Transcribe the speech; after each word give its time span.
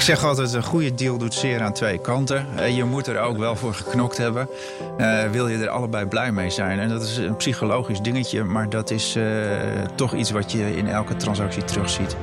Ik 0.00 0.06
zeg 0.06 0.24
altijd, 0.24 0.52
een 0.52 0.62
goede 0.62 0.94
deal 0.94 1.18
doet 1.18 1.34
zeer 1.34 1.60
aan 1.60 1.72
twee 1.72 2.00
kanten. 2.00 2.58
Eh, 2.58 2.76
je 2.76 2.84
moet 2.84 3.06
er 3.06 3.20
ook 3.20 3.38
wel 3.38 3.56
voor 3.56 3.74
geknokt 3.74 4.16
hebben. 4.16 4.48
Uh, 4.98 5.30
wil 5.30 5.48
je 5.48 5.58
er 5.58 5.68
allebei 5.68 6.06
blij 6.06 6.32
mee 6.32 6.50
zijn? 6.50 6.78
En 6.78 6.88
dat 6.88 7.02
is 7.02 7.16
een 7.16 7.36
psychologisch 7.36 8.00
dingetje, 8.00 8.44
maar 8.44 8.70
dat 8.70 8.90
is 8.90 9.16
uh, 9.16 9.24
toch 9.94 10.14
iets 10.14 10.30
wat 10.30 10.52
je 10.52 10.76
in 10.76 10.88
elke 10.88 11.16
transactie 11.16 11.64
terugziet. 11.64 12.16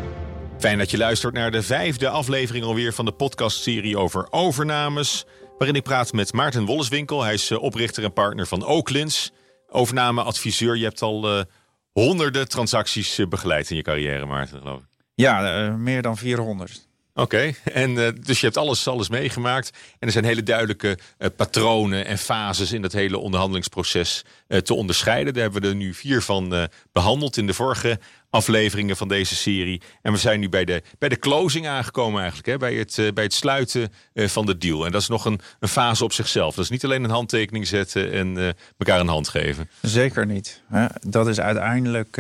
Fijn 0.59 0.77
dat 0.77 0.91
je 0.91 0.97
luistert 0.97 1.33
naar 1.33 1.51
de 1.51 1.63
vijfde 1.63 2.09
aflevering 2.09 2.65
alweer 2.65 2.93
van 2.93 3.05
de 3.05 3.11
podcastserie 3.11 3.97
over 3.97 4.27
overnames. 4.29 5.25
Waarin 5.57 5.75
ik 5.75 5.83
praat 5.83 6.13
met 6.13 6.33
Maarten 6.33 6.65
Wolleswinkel. 6.65 7.23
Hij 7.23 7.33
is 7.33 7.51
oprichter 7.51 8.03
en 8.03 8.13
partner 8.13 8.47
van 8.47 8.65
Oaklins. 8.65 9.31
Overnameadviseur. 9.69 10.77
Je 10.77 10.83
hebt 10.83 11.01
al 11.01 11.45
honderden 11.91 12.47
transacties 12.47 13.19
begeleid 13.29 13.69
in 13.69 13.75
je 13.75 13.81
carrière, 13.81 14.25
Maarten, 14.25 14.59
geloof 14.59 14.79
ik. 14.79 14.87
Ja, 15.15 15.69
meer 15.77 16.01
dan 16.01 16.17
400. 16.17 16.87
Oké, 17.19 17.53
en 17.63 17.91
uh, 17.91 18.07
dus 18.21 18.39
je 18.39 18.45
hebt 18.45 18.57
alles, 18.57 18.87
alles 18.87 19.09
meegemaakt. 19.09 19.69
En 19.99 20.07
er 20.07 20.11
zijn 20.11 20.25
hele 20.25 20.43
duidelijke 20.43 20.97
uh, 21.19 21.27
patronen 21.35 22.05
en 22.05 22.17
fases 22.17 22.71
in 22.71 22.81
dat 22.81 22.91
hele 22.91 23.17
onderhandelingsproces 23.17 24.25
uh, 24.47 24.57
te 24.57 24.73
onderscheiden. 24.73 25.33
Daar 25.33 25.43
hebben 25.43 25.61
we 25.61 25.67
er 25.67 25.75
nu 25.75 25.93
vier 25.93 26.21
van 26.21 26.69
behandeld 26.91 27.37
in 27.37 27.47
de 27.47 27.53
vorige 27.53 27.99
afleveringen 28.29 28.97
van 28.97 29.07
deze 29.07 29.35
serie. 29.35 29.81
En 30.01 30.11
we 30.11 30.17
zijn 30.17 30.39
nu 30.39 30.49
bij 30.49 30.65
de, 30.65 30.83
bij 30.99 31.09
de 31.09 31.19
closing 31.19 31.67
aangekomen 31.67 32.19
eigenlijk. 32.21 32.47
Hè? 32.47 32.57
Bij, 32.57 32.75
het, 32.75 32.97
uh, 32.97 33.13
bij 33.13 33.23
het 33.23 33.33
sluiten 33.33 33.91
uh, 34.13 34.27
van 34.27 34.45
de 34.45 34.57
deal. 34.57 34.85
En 34.85 34.91
dat 34.91 35.01
is 35.01 35.07
nog 35.07 35.25
een, 35.25 35.39
een 35.59 35.67
fase 35.67 36.03
op 36.03 36.13
zichzelf. 36.13 36.55
Dat 36.55 36.63
is 36.63 36.69
niet 36.69 36.83
alleen 36.83 37.03
een 37.03 37.09
handtekening 37.09 37.67
zetten 37.67 38.11
en 38.11 38.37
uh, 38.37 38.49
elkaar 38.77 38.99
een 38.99 39.07
hand 39.07 39.27
geven. 39.27 39.69
Zeker 39.81 40.25
niet. 40.25 40.61
Hè? 40.67 40.85
Dat 41.01 41.27
is 41.27 41.39
uiteindelijk 41.39 42.15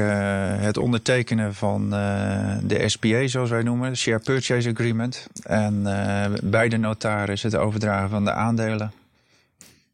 het 0.59 0.77
ondertekenen 0.77 1.53
van 1.53 1.89
de 2.63 2.83
SPA, 2.85 3.27
zoals 3.27 3.49
wij 3.49 3.63
noemen. 3.63 3.97
Share 3.97 4.19
Purchase 4.19 4.69
Agreement. 4.69 5.27
En 5.43 5.83
bij 6.43 6.69
de 6.69 6.77
notaris 6.77 7.43
het 7.43 7.55
overdragen 7.55 8.09
van 8.09 8.25
de 8.25 8.31
aandelen. 8.31 8.91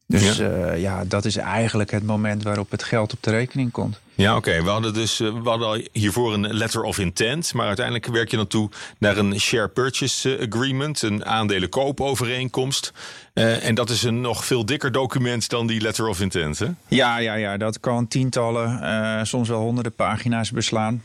Dus 0.05 0.37
ja. 0.37 0.71
ja, 0.71 1.03
dat 1.05 1.25
is 1.25 1.35
eigenlijk 1.35 1.91
het 1.91 2.03
moment 2.03 2.43
waarop 2.43 2.71
het 2.71 2.83
geld 2.83 3.13
op 3.13 3.23
de 3.23 3.31
rekening 3.31 3.71
komt. 3.71 3.99
Ja, 4.15 4.35
oké. 4.35 4.63
We 4.63 4.69
hadden 4.69 4.93
dus 4.93 5.21
hadden 5.43 5.67
al 5.67 5.81
hiervoor 5.91 6.33
een 6.33 6.53
letter 6.53 6.83
of 6.83 6.99
intent. 6.99 7.53
Maar 7.53 7.67
uiteindelijk 7.67 8.05
werk 8.05 8.31
je 8.31 8.37
dan 8.37 8.47
toe 8.47 8.69
naar 8.97 9.17
een 9.17 9.39
share 9.39 9.67
purchase 9.67 10.47
agreement, 10.49 11.01
een 11.01 11.25
aandelenkoop-overeenkomst. 11.25 12.93
Uh, 13.33 13.67
en 13.67 13.75
dat 13.75 13.89
is 13.89 14.03
een 14.03 14.21
nog 14.21 14.45
veel 14.45 14.65
dikker 14.65 14.91
document 14.91 15.49
dan 15.49 15.67
die 15.67 15.81
letter 15.81 16.07
of 16.07 16.21
intent, 16.21 16.59
hè? 16.59 16.67
Ja, 16.87 17.17
ja, 17.17 17.33
ja. 17.33 17.57
Dat 17.57 17.79
kan 17.79 18.07
tientallen, 18.07 19.27
soms 19.27 19.49
wel 19.49 19.59
honderden 19.59 19.93
pagina's 19.93 20.51
beslaan. 20.51 21.03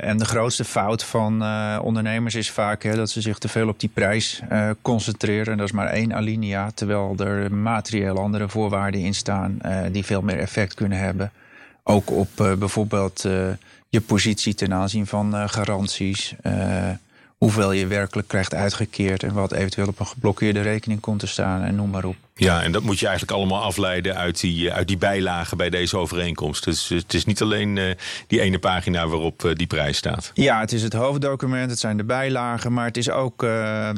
En 0.00 0.18
de 0.18 0.24
grootste 0.24 0.64
fout 0.64 1.04
van 1.04 1.32
ondernemers 1.80 2.34
is 2.34 2.50
vaak 2.50 2.82
hè, 2.82 2.94
dat 2.96 3.10
ze 3.10 3.20
zich 3.20 3.38
te 3.38 3.48
veel 3.48 3.68
op 3.68 3.80
die 3.80 3.90
prijs 3.94 4.40
concentreren. 4.82 5.56
Dat 5.56 5.66
is 5.66 5.72
maar 5.72 5.86
één 5.86 6.14
alinea, 6.14 6.70
terwijl 6.74 7.14
er 7.18 7.54
materieel 7.54 8.18
andere 8.18 8.48
voorwaarden 8.48 9.00
in 9.00 9.14
staan 9.14 9.58
die 9.92 10.04
veel 10.04 10.22
meer 10.22 10.38
effect 10.38 10.74
kunnen 10.74 10.98
hebben. 10.98 11.32
Ook 11.82 12.10
op 12.10 12.28
uh, 12.40 12.54
bijvoorbeeld 12.54 13.24
uh, 13.24 13.48
je 13.88 14.00
positie 14.00 14.54
ten 14.54 14.74
aanzien 14.74 15.06
van 15.06 15.34
uh, 15.34 15.48
garanties. 15.48 16.34
hoeveel 17.36 17.72
je 17.72 17.86
werkelijk 17.86 18.28
krijgt 18.28 18.54
uitgekeerd 18.54 19.22
en 19.22 19.32
wat 19.32 19.52
eventueel 19.52 19.88
op 19.88 20.00
een 20.00 20.06
geblokkeerde 20.06 20.60
rekening 20.60 21.00
komt 21.00 21.20
te 21.20 21.26
staan 21.26 21.62
en 21.62 21.74
noem 21.74 21.90
maar 21.90 22.04
op. 22.04 22.16
Ja, 22.44 22.62
en 22.62 22.72
dat 22.72 22.82
moet 22.82 22.98
je 22.98 23.06
eigenlijk 23.06 23.36
allemaal 23.36 23.62
afleiden 23.62 24.16
uit 24.16 24.40
die, 24.40 24.72
uit 24.72 24.88
die 24.88 24.98
bijlagen 24.98 25.56
bij 25.56 25.70
deze 25.70 25.96
overeenkomst. 25.96 26.64
Dus 26.64 26.88
het 26.88 27.14
is 27.14 27.24
niet 27.24 27.42
alleen 27.42 27.76
uh, 27.76 27.90
die 28.26 28.40
ene 28.40 28.58
pagina 28.58 29.06
waarop 29.06 29.52
die 29.54 29.66
prijs 29.66 29.96
staat. 29.96 30.30
Ja, 30.34 30.60
het 30.60 30.72
is 30.72 30.82
het 30.82 30.92
hoofddocument, 30.92 31.70
het 31.70 31.78
zijn 31.78 31.96
de 31.96 32.04
bijlagen, 32.04 32.72
maar 32.72 32.84
het 32.84 32.96
is 32.96 33.10
ook 33.10 33.42
uh, 33.42 33.90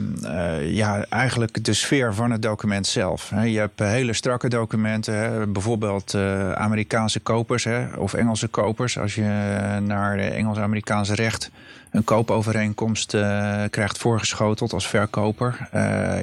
ja, 0.62 1.04
eigenlijk 1.08 1.64
de 1.64 1.72
sfeer 1.72 2.14
van 2.14 2.30
het 2.30 2.42
document 2.42 2.86
zelf. 2.86 3.30
Je 3.44 3.58
hebt 3.58 3.78
hele 3.78 4.12
strakke 4.12 4.48
documenten, 4.48 5.52
bijvoorbeeld 5.52 6.14
Amerikaanse 6.54 7.20
kopers 7.20 7.66
of 7.98 8.14
Engelse 8.14 8.48
kopers. 8.48 8.98
Als 8.98 9.14
je 9.14 9.22
naar 9.82 10.16
de 10.16 10.22
Engels-Amerikaanse 10.22 11.14
recht 11.14 11.50
een 11.90 12.04
koopovereenkomst 12.04 13.16
krijgt 13.70 13.98
voorgeschoteld 13.98 14.72
als 14.72 14.88
verkoper, 14.88 15.68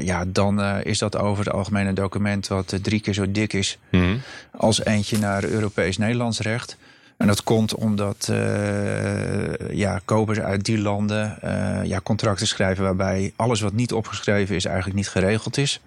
ja, 0.02 0.24
dan 0.28 0.62
is 0.84 0.98
dat 0.98 1.18
over 1.18 1.46
het 1.46 1.54
algemene 1.54 1.94
document 1.94 2.08
wat 2.48 2.78
drie 2.82 3.00
keer 3.00 3.14
zo 3.14 3.32
dik 3.32 3.54
is 3.54 3.78
mm. 3.92 4.22
als 4.52 4.84
eentje 4.84 5.18
naar 5.18 5.44
Europees-Nederlands 5.44 6.40
recht. 6.40 6.78
En 7.18 7.28
dat 7.28 7.44
komt 7.44 7.76
omdat 7.76 8.32
ja, 9.72 10.02
kopers 10.06 10.40
uit 10.40 10.66
die 10.66 10.78
landen 10.78 11.38
ja, 11.84 12.00
contracten 12.04 12.48
schrijven 12.48 12.84
waarbij 12.84 13.34
alles 13.36 13.62
wat 13.62 13.74
niet 13.74 13.94
opgeschreven 13.94 14.56
is 14.56 14.66
eigenlijk 14.66 14.96
niet 14.96 15.10
geregeld 15.10 15.58
is. 15.58 15.82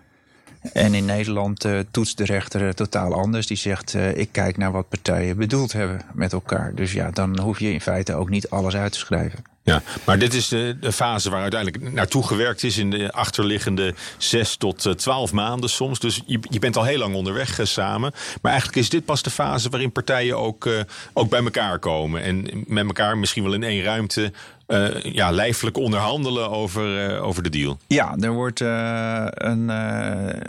En 0.73 0.95
in 0.95 1.05
Nederland 1.05 1.65
uh, 1.65 1.79
toetst 1.91 2.17
de 2.17 2.25
rechter 2.25 2.75
totaal 2.75 3.15
anders. 3.15 3.47
Die 3.47 3.57
zegt: 3.57 3.95
Ik 3.95 4.29
kijk 4.33 4.57
naar 4.57 4.73
wat 4.73 4.89
partijen 4.89 5.37
bedoeld 5.37 5.73
hebben 5.73 6.01
met 6.13 6.33
elkaar. 6.33 6.75
Dus 6.75 6.93
ja, 6.93 7.11
dan 7.11 7.39
hoef 7.39 7.59
je 7.59 7.73
in 7.73 7.81
feite 7.81 8.15
ook 8.15 8.31
niet 8.31 8.51
alles 8.51 8.77
uit 8.77 8.93
te 8.93 8.99
schrijven. 8.99 9.52
Ja, 9.65 9.83
maar 10.05 10.19
dit 10.19 10.35
is 10.35 10.49
de, 10.49 10.93
fase 10.93 11.31
waar 11.31 11.43
uiteindelijk 11.43 11.93
naartoe 11.93 12.27
gewerkt 12.27 12.63
is 12.63 12.79
in 12.79 12.91
de 12.91 13.13
achterliggende 13.13 13.95
zes 14.19 14.57
tot 14.57 14.85
uh, 14.85 14.93
twaalf 14.93 15.33
maanden 15.33 15.71
soms. 15.71 15.99
Dus 15.99 16.21
je, 16.27 16.39
je 16.51 16.59
bent 16.59 16.77
al 16.77 16.85
heel 16.85 16.99
lang 16.99 17.15
onderweg 17.15 17.59
uh, 17.59 17.67
samen. 17.67 18.13
Maar 18.43 18.53
eigenlijk 18.53 18.83
is 18.83 18.89
dit 18.89 19.05
pas 19.05 19.23
de 19.23 19.31
fase 19.31 19.69
waarin 19.69 19.93
partijen 19.93 20.39
ook, 20.39 20.65
uh, 20.65 20.81
ook 21.13 21.31
bij 21.31 21.43
elkaar 21.43 21.79
komen. 21.79 22.23
En 22.23 22.65
met 22.67 22.87
elkaar 22.87 23.19
misschien 23.19 23.43
wel 23.43 23.53
in 23.53 23.63
één 23.63 23.83
ruimte 23.83 24.33
uh, 24.67 25.03
ja, 25.03 25.31
lijfelijk 25.31 25.77
onderhandelen 25.77 26.51
over, 26.51 27.11
uh, 27.11 27.25
over 27.25 27.43
de 27.43 27.51
deal. 27.51 27.79
Ja, 27.87 28.17
er 28.21 28.33
wordt 28.33 28.61
uh, 28.61 29.25
een, 29.29 29.69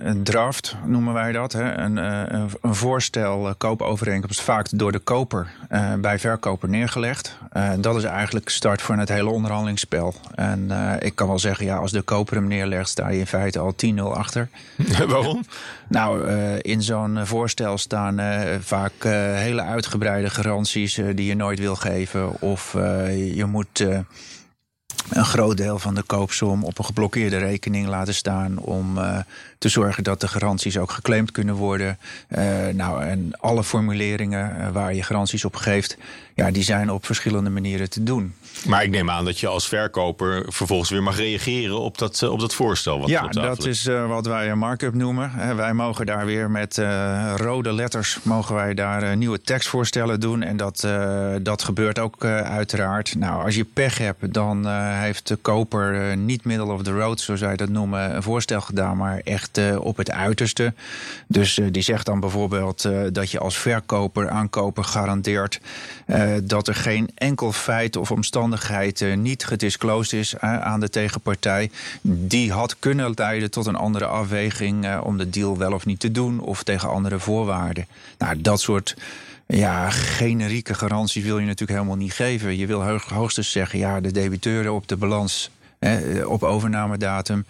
een, 0.07 0.24
draft, 0.24 0.75
noemen 0.85 1.13
wij 1.13 1.31
dat. 1.31 1.53
Hè? 1.53 1.78
Een, 1.78 1.97
een, 1.97 2.50
een 2.62 2.75
voorstel 2.75 3.56
koopovereenkomst 3.57 4.41
vaak 4.41 4.68
door 4.72 4.91
de 4.91 5.00
koper 5.00 5.47
bij 6.00 6.19
verkoper 6.19 6.69
neergelegd. 6.69 7.38
dat 7.79 7.96
is 7.96 8.03
eigenlijk 8.03 8.50
start 8.50 8.81
van 8.81 9.00
het 9.00 9.09
hele 9.09 9.29
onderhandelingsspel. 9.29 10.13
En 10.35 10.72
ik 11.00 11.16
kan 11.16 11.28
wel 11.28 11.40
zeggen, 11.40 11.66
ja, 11.66 11.78
als 11.78 11.91
de 11.91 12.01
koper 12.01 12.35
hem 12.35 12.47
neerlegt, 12.47 12.90
sta 12.90 13.09
je 13.09 13.19
in 13.19 13.28
feite 13.28 13.59
al 13.59 13.75
10-0 13.85 14.01
achter. 14.01 14.50
Waarom? 15.07 15.44
Nou, 15.88 16.30
in 16.62 16.81
zo'n 16.81 17.19
voorstel 17.24 17.78
staan 17.78 18.22
vaak 18.62 19.03
hele 19.34 19.62
uitgebreide 19.62 20.30
garanties 20.30 21.00
die 21.16 21.25
je 21.25 21.35
nooit 21.35 21.59
wil 21.59 21.75
geven. 21.75 22.41
Of 22.41 22.74
je 23.34 23.45
moet 23.47 23.85
een 25.09 25.25
groot 25.25 25.57
deel 25.57 25.79
van 25.79 25.96
de 25.96 26.03
koopsom 26.03 26.63
op 26.63 26.78
een 26.78 26.85
geblokkeerde 26.85 27.38
rekening 27.38 27.88
laten 27.88 28.13
staan 28.13 28.57
om 28.57 28.97
uh, 28.97 29.19
te 29.63 29.69
zorgen 29.69 30.03
dat 30.03 30.22
de 30.22 30.28
garanties 30.28 30.78
ook 30.78 30.91
geclaimd 30.91 31.31
kunnen 31.31 31.56
worden. 31.56 31.97
Uh, 32.29 32.44
nou, 32.74 33.03
en 33.03 33.31
alle 33.40 33.63
formuleringen 33.63 34.56
uh, 34.57 34.69
waar 34.69 34.94
je 34.94 35.03
garanties 35.03 35.46
op 35.46 35.56
geeft, 35.56 35.97
ja, 36.35 36.51
die 36.51 36.63
zijn 36.63 36.91
op 36.91 37.06
verschillende 37.06 37.50
manieren 37.50 37.90
te 37.90 38.03
doen. 38.03 38.34
Maar 38.66 38.84
ik 38.84 38.90
neem 38.90 39.09
aan 39.09 39.25
dat 39.25 39.40
je 39.40 39.47
als 39.47 39.68
verkoper 39.68 40.46
vervolgens 40.47 40.90
weer 40.90 41.03
mag 41.03 41.18
reageren 41.18 41.79
op 41.79 41.97
dat, 41.97 42.24
op 42.24 42.40
dat 42.40 42.53
voorstel. 42.53 43.00
Wat 43.00 43.09
ja, 43.09 43.28
dat 43.28 43.66
is 43.66 43.85
wat 44.07 44.25
wij 44.25 44.50
een 44.51 44.57
markup 44.57 44.94
noemen. 44.94 45.56
wij 45.56 45.74
mogen 45.74 46.06
daar 46.06 46.25
weer 46.25 46.51
met 46.51 46.81
rode 47.35 47.74
letters 47.74 48.19
mogen 48.24 48.56
wij 48.56 48.74
daar 48.74 49.18
nieuwe 49.18 49.41
tekstvoorstellen 49.41 50.19
doen. 50.19 50.41
En 50.41 50.57
dat, 50.57 50.88
dat 51.41 51.63
gebeurt 51.63 52.00
ook 52.00 52.25
uiteraard. 52.25 53.16
Nou, 53.16 53.44
als 53.44 53.56
je 53.56 53.66
pech 53.66 53.97
hebt, 53.97 54.34
dan 54.34 54.68
heeft 55.00 55.28
de 55.28 55.35
koper 55.35 56.18
niet 56.18 56.45
middle 56.45 56.74
of 56.74 56.84
the 56.84 56.91
road, 56.91 57.19
zoals 57.19 57.41
wij 57.41 57.56
dat 57.56 57.69
noemen, 57.69 58.16
een 58.16 58.24
voorstel 58.24 58.62
gedaan, 58.62 58.97
maar 58.97 59.22
echt 59.24 59.52
op 59.79 59.97
het 59.97 60.11
uiterste. 60.11 60.73
Dus 61.27 61.57
uh, 61.57 61.67
die 61.71 61.81
zegt 61.81 62.05
dan 62.05 62.19
bijvoorbeeld 62.19 62.83
uh, 62.83 63.01
dat 63.11 63.31
je 63.31 63.39
als 63.39 63.57
verkoper, 63.57 64.29
aankoper 64.29 64.83
garandeert 64.83 65.59
dat 66.43 66.67
er 66.67 66.75
geen 66.75 67.09
enkel 67.15 67.51
feit 67.51 67.95
of 67.95 68.11
omstandigheid 68.11 69.05
niet 69.15 69.45
gedisclosed 69.45 70.19
is 70.19 70.38
aan 70.39 70.79
de 70.79 70.89
tegenpartij. 70.89 71.71
Die 72.01 72.51
had 72.51 72.79
kunnen 72.79 73.11
leiden 73.15 73.51
tot 73.51 73.65
een 73.65 73.75
andere 73.75 74.05
afweging 74.05 75.00
om 75.00 75.17
de 75.17 75.29
deal 75.29 75.57
wel 75.57 75.73
of 75.73 75.85
niet 75.85 75.99
te 75.99 76.11
doen 76.11 76.39
of 76.39 76.63
tegen 76.63 76.89
andere 76.89 77.19
voorwaarden. 77.19 77.85
Nou, 78.17 78.41
dat 78.41 78.61
soort 78.61 78.95
ja, 79.47 79.89
generieke 79.89 80.73
garanties 80.73 81.23
wil 81.23 81.39
je 81.39 81.45
natuurlijk 81.45 81.79
helemaal 81.79 82.03
niet 82.03 82.13
geven. 82.13 82.57
Je 82.57 82.67
wil 82.67 82.99
hoogstens 83.07 83.51
zeggen, 83.51 83.79
ja, 83.79 84.01
de 84.01 84.11
debiteuren 84.11 84.73
op 84.73 84.88
de 84.88 84.97
balans 84.97 85.51
op 86.25 86.44
overnamedatum. 86.44 87.45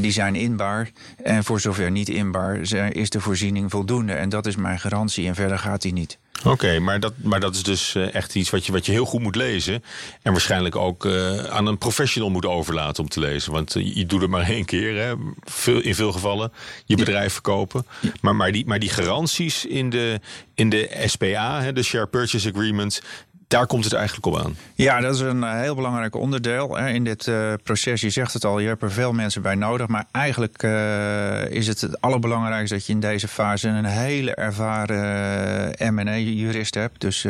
die 0.00 0.12
zijn 0.12 0.34
inbaar. 0.34 0.90
En 1.22 1.44
voor 1.44 1.60
zover 1.60 1.90
niet 1.90 2.08
inbaar 2.08 2.56
is 2.90 3.10
de 3.10 3.20
voorziening 3.20 3.70
voldoende. 3.70 4.12
En 4.12 4.28
dat 4.28 4.46
is 4.46 4.56
mijn 4.56 4.80
garantie. 4.80 5.26
En 5.26 5.34
verder 5.34 5.58
gaat 5.58 5.82
die 5.82 5.92
niet. 5.92 6.18
Oké, 6.38 6.48
okay, 6.48 6.78
maar, 6.78 7.00
dat, 7.00 7.12
maar 7.22 7.40
dat 7.40 7.54
is 7.54 7.62
dus 7.62 7.94
eh, 7.94 8.14
echt 8.14 8.34
iets 8.34 8.50
wat 8.50 8.66
je, 8.66 8.72
wat 8.72 8.86
je 8.86 8.92
heel 8.92 9.04
goed 9.04 9.20
moet 9.20 9.36
lezen. 9.36 9.84
En 10.22 10.32
waarschijnlijk 10.32 10.76
ook 10.76 11.04
uh, 11.04 11.44
aan 11.44 11.66
een 11.66 11.78
professional 11.78 12.30
moet 12.30 12.46
overlaten 12.46 13.02
om 13.02 13.08
te 13.08 13.20
lezen. 13.20 13.52
Want 13.52 13.72
je 13.72 14.06
doet 14.06 14.20
het 14.20 14.30
maar 14.30 14.48
één 14.48 14.64
keer, 14.64 14.96
hè? 14.96 15.14
Veel, 15.44 15.80
in 15.80 15.94
veel 15.94 16.12
gevallen. 16.12 16.52
Je 16.84 16.96
bedrijf 16.96 17.32
verkopen. 17.32 17.86
Maar, 18.20 18.36
maar, 18.36 18.52
die, 18.52 18.66
maar 18.66 18.78
die 18.78 18.88
garanties 18.88 19.64
in 19.64 19.90
de, 19.90 20.20
in 20.54 20.68
de 20.68 21.02
SPA, 21.06 21.62
hè, 21.62 21.72
de 21.72 21.82
Share 21.82 22.06
Purchase 22.06 22.50
Agreement 22.54 23.02
daar 23.48 23.66
komt 23.66 23.84
het 23.84 23.92
eigenlijk 23.92 24.26
op 24.26 24.38
aan. 24.38 24.56
Ja, 24.74 25.00
dat 25.00 25.14
is 25.14 25.20
een 25.20 25.44
eh, 25.44 25.60
heel 25.60 25.74
belangrijk 25.74 26.14
onderdeel 26.14 26.78
in 26.78 27.04
dit 27.04 27.26
uh, 27.26 27.52
proces. 27.62 28.00
Je 28.00 28.10
zegt 28.10 28.32
het 28.32 28.44
al, 28.44 28.58
je 28.58 28.68
hebt 28.68 28.82
er 28.82 28.92
veel 28.92 29.12
mensen 29.12 29.42
bij 29.42 29.54
nodig. 29.54 29.86
Maar 29.86 30.04
eigenlijk 30.10 30.62
uh, 30.62 31.50
is 31.50 31.66
het 31.66 31.80
het 31.80 32.00
allerbelangrijkste 32.00 32.74
dat 32.74 32.86
je 32.86 32.92
in 32.92 33.00
deze 33.00 33.28
fase 33.28 33.68
een 33.68 33.84
hele 33.84 34.34
ervaren 34.34 35.94
M&A-jurist 35.94 36.74
hebt. 36.74 37.00
Dus 37.00 37.24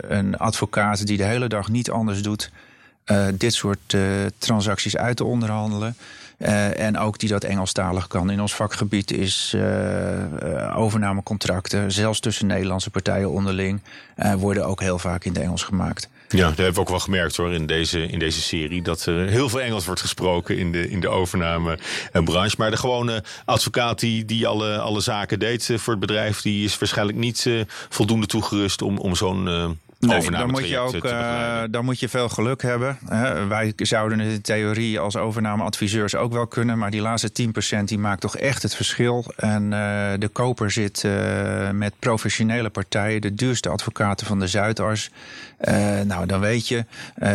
een 0.00 0.36
advocaat 0.36 1.06
die 1.06 1.16
de 1.16 1.24
hele 1.24 1.48
dag 1.48 1.68
niet 1.68 1.90
anders 1.90 2.22
doet 2.22 2.50
dit 3.34 3.54
soort 3.54 3.96
transacties 4.38 4.96
uit 4.96 5.16
te 5.16 5.24
onderhandelen. 5.24 5.96
Uh, 6.42 6.78
en 6.80 6.98
ook 6.98 7.18
die 7.18 7.28
dat 7.28 7.44
Engelstalig 7.44 8.06
kan. 8.06 8.30
In 8.30 8.40
ons 8.40 8.54
vakgebied 8.54 9.12
is 9.12 9.52
uh, 9.56 9.62
overnamecontracten, 10.76 11.92
zelfs 11.92 12.20
tussen 12.20 12.46
Nederlandse 12.46 12.90
partijen 12.90 13.30
onderling, 13.30 13.80
worden 14.36 14.66
ook 14.66 14.80
heel 14.80 14.98
vaak 14.98 15.24
in 15.24 15.32
het 15.32 15.42
Engels 15.42 15.62
gemaakt. 15.62 16.08
Ja, 16.28 16.48
dat 16.48 16.56
hebben 16.56 16.74
we 16.74 16.80
ook 16.80 16.88
wel 16.88 16.98
gemerkt 16.98 17.36
hoor 17.36 17.52
in 17.52 17.66
deze, 17.66 18.06
in 18.06 18.18
deze 18.18 18.40
serie. 18.40 18.82
Dat 18.82 19.06
er 19.06 19.28
heel 19.28 19.48
veel 19.48 19.60
Engels 19.60 19.84
wordt 19.84 20.00
gesproken 20.00 20.58
in 20.58 20.72
de, 20.72 20.90
in 20.90 21.00
de 21.00 21.08
overnamebranche. 21.08 22.54
Maar 22.58 22.70
de 22.70 22.76
gewone 22.76 23.24
advocaat 23.44 24.00
die, 24.00 24.24
die 24.24 24.46
alle, 24.46 24.78
alle 24.78 25.00
zaken 25.00 25.38
deed 25.38 25.70
voor 25.76 25.92
het 25.92 26.00
bedrijf, 26.00 26.40
die 26.40 26.64
is 26.64 26.78
waarschijnlijk 26.78 27.18
niet 27.18 27.48
voldoende 27.88 28.26
toegerust 28.26 28.82
om, 28.82 28.98
om 28.98 29.14
zo'n 29.14 29.78
Nee, 30.06 30.30
dan 30.30 30.50
moet 30.50 30.68
je 30.68 30.78
ook 30.78 31.04
uh, 31.04 31.62
dan 31.70 31.84
moet 31.84 32.00
je 32.00 32.08
veel 32.08 32.28
geluk 32.28 32.62
hebben. 32.62 32.98
Hè. 33.08 33.46
Wij 33.46 33.72
zouden 33.76 34.18
het 34.18 34.32
in 34.32 34.40
theorie 34.40 34.98
als 34.98 35.16
overnameadviseurs 35.16 36.14
ook 36.14 36.32
wel 36.32 36.46
kunnen, 36.46 36.78
maar 36.78 36.90
die 36.90 37.00
laatste 37.00 37.30
10% 37.80 37.84
die 37.84 37.98
maakt 37.98 38.20
toch 38.20 38.36
echt 38.36 38.62
het 38.62 38.74
verschil. 38.74 39.24
En 39.36 39.62
uh, 39.62 39.70
de 40.18 40.28
koper 40.32 40.70
zit 40.70 41.02
uh, 41.02 41.70
met 41.70 41.92
professionele 41.98 42.70
partijen, 42.70 43.20
de 43.20 43.34
duurste 43.34 43.68
advocaten 43.68 44.26
van 44.26 44.38
de 44.38 44.46
Zuidars. 44.46 45.10
nou, 46.04 46.26
dan 46.26 46.40
weet 46.40 46.68
je, 46.68 46.84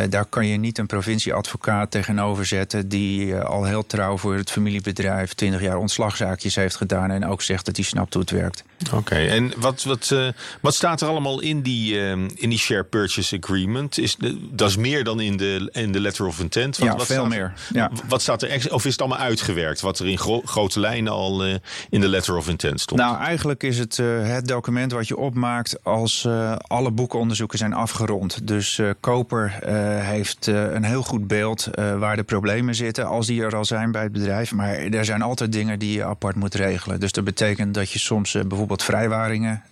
daar 0.10 0.26
kan 0.26 0.48
je 0.48 0.58
niet 0.58 0.78
een 0.78 0.86
provincieadvocaat 0.86 1.92
tegenover 1.92 2.46
zetten 2.46 2.90
die 2.90 3.36
al 3.36 3.64
heel 3.64 3.86
trouw 3.86 4.18
voor 4.18 4.36
het 4.36 4.52
familiebedrijf 4.52 5.34
20 5.34 5.62
jaar 5.62 5.78
ontslagzaakjes 5.78 6.56
heeft 6.56 6.76
gedaan 6.76 7.12
en 7.12 7.26
ook 7.26 7.42
zegt 7.42 7.66
dat 7.66 7.76
hij 7.76 7.86
snapt 7.86 8.14
hoe 8.14 8.22
het 8.22 8.32
werkt. 8.32 8.64
Oké, 8.94 9.16
en 9.16 9.54
wat, 9.58 9.84
wat, 9.84 10.16
wat 10.62 10.76
staat 10.76 11.02
er 11.02 11.08
allemaal 11.08 11.42
in 11.42 11.62
die, 11.62 12.00
in 12.36 12.50
die 12.50 12.57
share 12.58 12.84
purchase 12.84 13.38
agreement. 13.38 13.98
Is 14.00 14.18
dat 14.52 14.70
is 14.70 14.78
meer 14.78 15.04
dan 15.04 15.20
in 15.20 15.38
de, 15.38 15.70
in 15.72 15.92
de 15.92 16.00
letter 16.00 16.26
of 16.26 16.40
intent. 16.40 16.78
ja, 16.78 16.96
wat 16.96 17.06
veel 17.06 17.26
meer. 17.26 17.54
Ja. 17.74 17.92
Wat 18.08 18.22
staat 18.22 18.42
er? 18.42 18.74
Of 18.74 18.86
is 18.86 18.92
het 18.92 19.02
allemaal 19.02 19.20
uitgewerkt? 19.20 19.82
Wat 19.82 20.00
er 20.00 20.08
in 20.08 20.18
grote 20.46 20.80
lijnen 20.80 21.14
al 21.14 21.48
uh, 21.48 21.56
in 21.90 22.02
de 22.02 22.08
letter 22.08 22.36
of 22.38 22.50
intent 22.50 22.80
stond? 22.82 23.02
Nou, 23.02 23.18
eigenlijk 23.18 23.64
is 23.64 23.78
het 23.78 23.98
uh, 23.98 24.28
het 24.28 24.48
document 24.48 24.92
wat 24.92 25.08
je 25.08 25.18
opmaakt 25.18 25.84
als 25.84 26.24
uh, 26.24 26.56
alle 26.58 26.92
boekenonderzoeken 26.92 27.58
zijn 27.58 27.74
afgerond. 27.74 28.48
Dus 28.48 28.82
koper 29.00 29.60
heeft 30.02 30.48
een 30.48 30.84
heel 30.84 31.04
goed 31.04 31.28
beeld 31.28 31.70
waar 31.98 32.16
de 32.16 32.24
problemen 32.24 32.76
zitten, 32.76 33.06
als 33.06 33.28
die 33.28 33.44
er 33.44 33.56
al 33.56 33.66
zijn 33.66 33.92
bij 33.92 34.04
het 34.04 34.12
bedrijf. 34.12 34.52
Maar 34.52 34.76
er 34.76 35.06
zijn 35.06 35.22
altijd 35.22 35.52
dingen 35.52 35.80
die 35.80 35.94
je 35.94 36.04
apart 36.04 36.36
moet 36.36 36.56
regelen. 36.56 37.00
Dus 37.00 37.12
dat 37.12 37.24
betekent 37.24 37.74
dat 37.74 37.92
je 37.92 38.00
soms 38.00 38.38
bijvoorbeeld 38.48 38.84
vrijwaringen 38.84 39.64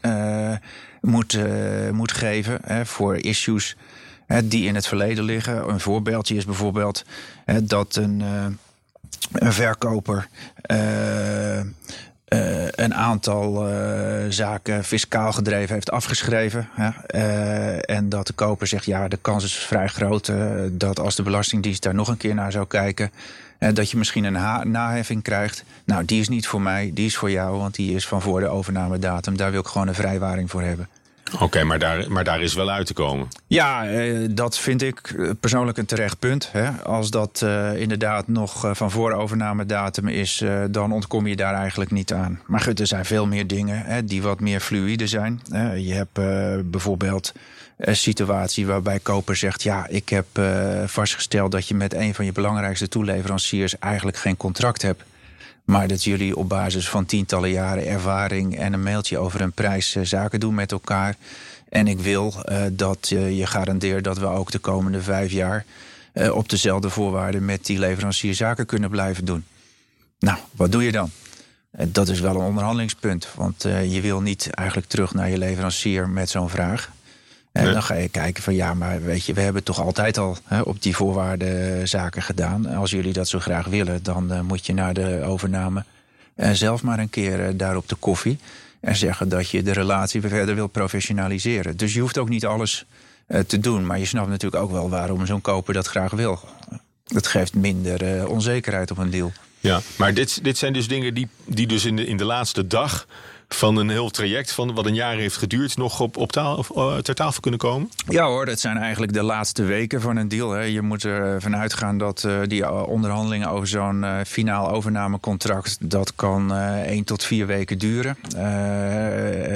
moet, 1.05 1.33
uh, 1.33 1.89
moet 1.89 2.11
geven 2.11 2.59
hè, 2.63 2.85
voor 2.85 3.15
issues 3.15 3.75
die 4.43 4.67
in 4.67 4.75
het 4.75 4.87
verleden 4.87 5.23
liggen. 5.23 5.69
Een 5.69 5.79
voorbeeldje 5.79 6.35
is 6.35 6.45
bijvoorbeeld 6.45 7.05
dat 7.63 7.95
een, 7.95 8.19
uh, 8.19 8.45
een 9.31 9.53
verkoper. 9.53 10.27
Uh, 10.71 11.59
een 12.71 12.93
aantal 12.93 13.67
zaken 14.29 14.83
fiscaal 14.83 15.31
gedreven 15.31 15.73
heeft 15.73 15.91
afgeschreven. 15.91 16.69
en 17.81 18.09
dat 18.09 18.27
de 18.27 18.33
koper 18.33 18.67
zegt: 18.67 18.85
ja, 18.85 19.07
de 19.07 19.17
kans 19.21 19.43
is 19.43 19.53
vrij 19.53 19.87
groot 19.87 20.31
dat 20.71 20.99
als 20.99 21.15
de 21.15 21.23
Belastingdienst 21.23 21.83
daar 21.83 21.95
nog 21.95 22.07
een 22.07 22.17
keer 22.17 22.35
naar 22.35 22.51
zou 22.51 22.67
kijken, 22.67 23.11
dat 23.57 23.91
je 23.91 23.97
misschien 23.97 24.23
een 24.23 24.71
naheffing 24.71 25.23
krijgt. 25.23 25.63
Nou, 25.85 26.05
die 26.05 26.19
is 26.19 26.29
niet 26.29 26.47
voor 26.47 26.61
mij, 26.61 26.91
die 26.93 27.05
is 27.05 27.17
voor 27.17 27.31
jou, 27.31 27.57
want 27.57 27.75
die 27.75 27.95
is 27.95 28.07
van 28.07 28.21
voor 28.21 28.39
de 28.39 28.47
overnamedatum. 28.47 29.37
Daar 29.37 29.51
wil 29.51 29.59
ik 29.59 29.67
gewoon 29.67 29.87
een 29.87 29.95
vrijwaring 29.95 30.49
voor 30.49 30.61
hebben. 30.61 30.87
Oké, 31.39 31.63
maar, 31.63 31.80
daar, 31.80 32.12
maar 32.12 32.24
daar 32.24 32.42
is 32.42 32.54
wel 32.54 32.69
uit 32.69 32.86
te 32.86 32.94
komen. 32.94 33.27
Ja, 33.48 33.88
eh, 33.88 34.27
dat 34.30 34.57
vind 34.57 34.81
ik 34.81 35.00
eh, 35.18 35.30
persoonlijk 35.39 35.77
een 35.77 35.86
terecht 35.86 36.19
punt. 36.19 36.50
Hè. 36.51 36.72
Als 36.72 37.10
dat 37.10 37.42
uh, 37.44 37.75
inderdaad 37.75 38.27
nog 38.27 38.72
van 38.72 38.92
voor 38.92 39.12
overnamedatum 39.12 40.07
is, 40.07 40.44
dan 40.72 40.92
ontkom 40.92 41.27
je 41.27 41.36
daar 41.36 41.54
eigenlijk 41.54 41.92
niet 41.92 42.13
aan. 42.13 42.39
Maar 42.45 42.60
goed, 42.60 42.80
er 42.80 42.88
zijn 42.88 43.06
veel 43.06 43.27
meer 43.27 43.48
dingen 43.48 43.81
hè, 43.86 44.06
die 44.06 44.22
wat 44.22 44.39
meer 44.39 44.60
fluïde 44.60 45.07
zijn. 45.07 45.42
je 45.75 45.94
hebt 45.94 46.13
bijvoorbeeld 46.69 47.33
een 47.77 47.95
situatie 47.95 48.66
waarbij 48.66 49.00
koper 49.00 49.36
zegt: 49.36 49.63
Ja, 49.63 49.88
ik 49.88 50.10
heb 50.10 50.25
vastgesteld 50.86 51.51
dat 51.51 51.68
je 51.68 51.75
met 51.75 51.94
een 51.94 52.13
van 52.13 52.25
je 52.25 52.31
belangrijkste 52.31 52.88
toeleveranciers 52.88 53.80
eigenlijk 53.80 54.18
geen 54.18 54.38
contract 54.38 54.81
hebt. 54.81 55.04
Maar 55.65 55.88
dat 55.88 56.03
jullie 56.03 56.35
op 56.35 56.50
basis 56.50 56.89
van 56.89 57.06
tientallen 57.06 57.50
jaren 57.50 57.88
ervaring 57.88 58.57
en 58.57 58.73
een 58.73 58.83
mailtje 58.83 59.17
over 59.17 59.41
een 59.41 59.51
prijs 59.51 59.95
eh, 59.95 60.03
zaken 60.03 60.39
doen 60.39 60.56
met 60.56 60.71
elkaar. 60.71 61.15
En 61.69 61.88
ik 61.88 62.00
wil 62.00 62.33
uh, 62.45 62.62
dat 62.71 63.09
uh, 63.13 63.38
je 63.38 63.45
garandeert 63.45 64.03
dat 64.03 64.17
we 64.17 64.25
ook 64.25 64.51
de 64.51 64.59
komende 64.59 65.01
vijf 65.01 65.31
jaar 65.31 65.65
op 66.31 66.50
dezelfde 66.50 66.89
voorwaarden 66.89 67.45
met 67.45 67.65
die 67.65 67.79
leverancier 67.79 68.35
zaken 68.35 68.65
kunnen 68.65 68.89
blijven 68.89 69.25
doen. 69.25 69.45
Nou, 70.19 70.38
wat 70.51 70.71
doe 70.71 70.83
je 70.83 70.91
dan? 70.91 71.09
dat 71.88 72.07
is 72.07 72.19
wel 72.19 72.35
een 72.35 72.45
onderhandelingspunt. 72.45 73.27
Want 73.35 73.62
je 73.63 74.00
wil 74.01 74.21
niet 74.21 74.50
eigenlijk 74.50 74.88
terug 74.88 75.13
naar 75.13 75.29
je 75.29 75.38
leverancier 75.38 76.09
met 76.09 76.29
zo'n 76.29 76.50
vraag. 76.50 76.91
En 77.55 77.73
dan 77.73 77.83
ga 77.83 77.93
je 77.93 78.09
kijken 78.09 78.43
van 78.43 78.55
ja, 78.55 78.73
maar 78.73 79.01
weet 79.01 79.25
je, 79.25 79.33
we 79.33 79.41
hebben 79.41 79.63
toch 79.63 79.81
altijd 79.81 80.17
al 80.17 80.37
hè, 80.43 80.61
op 80.61 80.81
die 80.81 80.95
voorwaarden 80.95 81.87
zaken 81.87 82.21
gedaan. 82.21 82.65
Als 82.65 82.91
jullie 82.91 83.13
dat 83.13 83.27
zo 83.27 83.39
graag 83.39 83.67
willen, 83.67 84.03
dan 84.03 84.33
uh, 84.33 84.41
moet 84.41 84.65
je 84.65 84.73
naar 84.73 84.93
de 84.93 85.21
overname 85.25 85.83
uh, 86.35 86.49
zelf 86.51 86.83
maar 86.83 86.99
een 86.99 87.09
keer 87.09 87.39
uh, 87.39 87.47
daar 87.53 87.75
op 87.75 87.89
de 87.89 87.95
koffie. 87.95 88.37
En 88.79 88.95
zeggen 88.95 89.29
dat 89.29 89.49
je 89.49 89.63
de 89.63 89.71
relatie 89.71 90.21
verder 90.21 90.55
wil 90.55 90.67
professionaliseren. 90.67 91.77
Dus 91.77 91.93
je 91.93 91.99
hoeft 91.99 92.17
ook 92.17 92.29
niet 92.29 92.45
alles 92.45 92.85
te 93.47 93.59
doen. 93.59 93.85
Maar 93.85 93.99
je 93.99 94.05
snapt 94.05 94.29
natuurlijk 94.29 94.63
ook 94.63 94.71
wel 94.71 94.89
waarom 94.89 95.25
zo'n 95.25 95.41
koper 95.41 95.73
dat 95.73 95.87
graag 95.87 96.11
wil. 96.11 96.39
Dat 97.03 97.27
geeft 97.27 97.53
minder 97.53 98.27
onzekerheid 98.27 98.91
op 98.91 98.97
een 98.97 99.09
deal. 99.09 99.31
Ja, 99.59 99.81
maar 99.95 100.13
dit, 100.13 100.43
dit 100.43 100.57
zijn 100.57 100.73
dus 100.73 100.87
dingen 100.87 101.13
die, 101.13 101.27
die 101.45 101.67
dus 101.67 101.85
in 101.85 101.95
de, 101.95 102.05
in 102.05 102.17
de 102.17 102.25
laatste 102.25 102.67
dag 102.67 103.07
van 103.47 103.75
een 103.75 103.89
heel 103.89 104.09
traject 104.09 104.51
van 104.51 104.74
wat 104.74 104.86
een 104.86 104.95
jaar 104.95 105.15
heeft 105.15 105.38
geduurd 105.38 105.77
nog 105.77 106.00
op, 106.00 106.18
op 106.18 106.31
taal, 106.31 106.65
uh, 106.75 106.97
ter 106.97 107.15
tafel 107.15 107.42
kunnen 107.42 107.59
komen? 107.59 107.89
Ja 108.09 108.25
hoor, 108.25 108.45
dat 108.45 108.59
zijn 108.59 108.77
eigenlijk 108.77 109.13
de 109.13 109.24
laatste 109.24 109.63
weken 109.63 110.01
van 110.01 110.17
een 110.17 110.27
deal. 110.27 110.51
Hè. 110.51 110.62
Je 110.62 110.81
moet 110.81 111.03
ervan 111.03 111.55
uitgaan 111.55 111.98
dat 111.98 112.24
uh, 112.25 112.39
die 112.48 112.72
onderhandelingen 112.86 113.50
over 113.50 113.67
zo'n 113.67 114.01
uh, 114.01 114.17
finaal 114.25 114.69
overnamecontract... 114.69 115.77
dat 115.79 116.15
kan 116.15 116.55
één 116.55 117.03
tot 117.03 117.24
vier 117.24 117.46
weken 117.46 117.77
duren. 117.77 118.17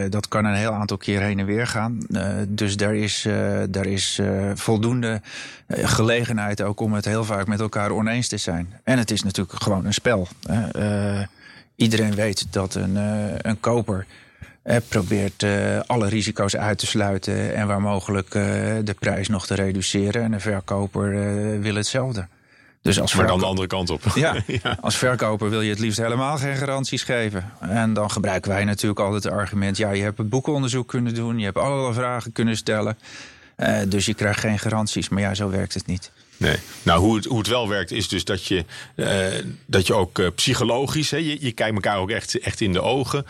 dat 0.10 0.28
kan 0.28 0.46
een 0.46 0.54
heel 0.54 0.74
aantal 0.74 0.98
keer 0.98 1.22
heen 1.22 1.40
en 1.40 1.46
weer 1.46 1.68
gaan. 1.68 1.98
dus 2.48 2.78
daar 2.78 2.96
is, 2.96 3.28
daar 3.70 3.86
is 3.86 4.20
voldoende 4.56 5.22
gelegenheid 5.68 6.62
ook 6.62 6.80
om 6.80 6.94
het 6.94 7.06
heel 7.06 7.24
vaak 7.24 7.48
met 7.48 7.60
elkaar 7.60 7.92
oneens 7.92 8.28
te 8.28 8.38
zijn. 8.38 8.74
En 8.84 8.98
het 8.98 9.12
is 9.12 9.24
natuurlijk 9.24 9.64
gewoon 9.64 9.86
een 9.86 9.94
spel. 9.94 10.28
Hè 10.48 11.38
iedereen 11.80 12.16
weet 12.16 12.54
dat 12.54 12.76
een, 12.76 12.96
uh, 12.96 13.34
een 13.38 13.60
koper 13.60 14.06
eh, 14.62 14.78
probeert 14.88 15.44
uh, 15.44 15.80
alle 15.86 16.08
risico's 16.08 16.56
uit 16.56 16.78
te 16.78 16.86
sluiten 16.86 17.56
en 17.56 17.68
waar 17.68 17.82
mogelijk 17.82 18.32
de 18.32 18.96
prijs 19.00 19.28
nog 19.28 19.46
te 19.46 19.56
reduceren. 19.56 20.24
En 20.24 20.34
een 20.34 20.42
verkoper 20.42 21.12
wil 21.62 21.76
hetzelfde. 21.76 22.28
Dus 22.82 23.00
als 23.00 23.16
maar 23.16 23.28
dan 23.28 23.40
de 23.40 23.46
andere 23.46 23.68
kant 23.68 23.90
op. 23.90 24.02
Ja, 24.16 24.44
ja, 24.64 24.78
als 24.82 24.98
verkoper 24.98 25.50
wil 25.50 25.62
je 25.62 25.70
het 25.70 25.80
liefst 25.80 26.00
helemaal 26.00 26.38
geen 26.38 26.56
garanties 26.56 27.04
geven. 27.04 27.52
En 27.60 27.94
dan 27.94 28.12
gebruiken 28.12 28.52
wij 28.52 28.64
natuurlijk 28.64 29.00
altijd 29.00 29.24
het 29.24 29.34
argument: 29.34 29.78
ja, 29.78 29.92
je 29.92 30.04
hebt 30.04 30.18
het 30.18 30.30
boekenonderzoek 30.30 30.88
kunnen 30.88 31.14
doen, 31.14 31.40
je 31.40 31.46
hebt 31.46 31.58
allerlei 31.58 31.94
vragen 31.94 32.32
kunnen 32.32 32.58
stellen. 32.58 32.98
dus 33.88 34.06
je 34.06 34.14
krijgt 34.14 34.40
geen 34.40 34.60
garanties. 34.60 35.10
Maar 35.10 35.22
ja, 35.22 35.34
zo 35.34 35.50
werkt 35.50 35.74
het 35.74 35.86
niet. 35.86 36.12
Nee. 36.40 36.56
Nou, 36.84 37.00
hoe 37.00 37.16
het, 37.16 37.26
hoe 37.26 37.38
het 37.38 37.48
wel 37.48 37.68
werkt 37.68 37.92
is 37.92 38.08
dus 38.08 38.24
dat 38.24 38.46
je, 38.46 38.66
uh, 38.96 39.28
dat 39.66 39.88
je 39.88 39.94
ook 39.94 40.20
uh, 40.20 40.28
psychologisch, 40.36 41.12
hè, 41.12 41.18
je, 41.18 41.38
je 41.40 41.52
kijkt 41.52 41.76
elkaar 41.76 41.98
ook 41.98 42.10
echt, 42.10 42.40
echt 42.40 42.62
in 42.62 42.74
de 42.74 42.82
ogen. 42.82 43.26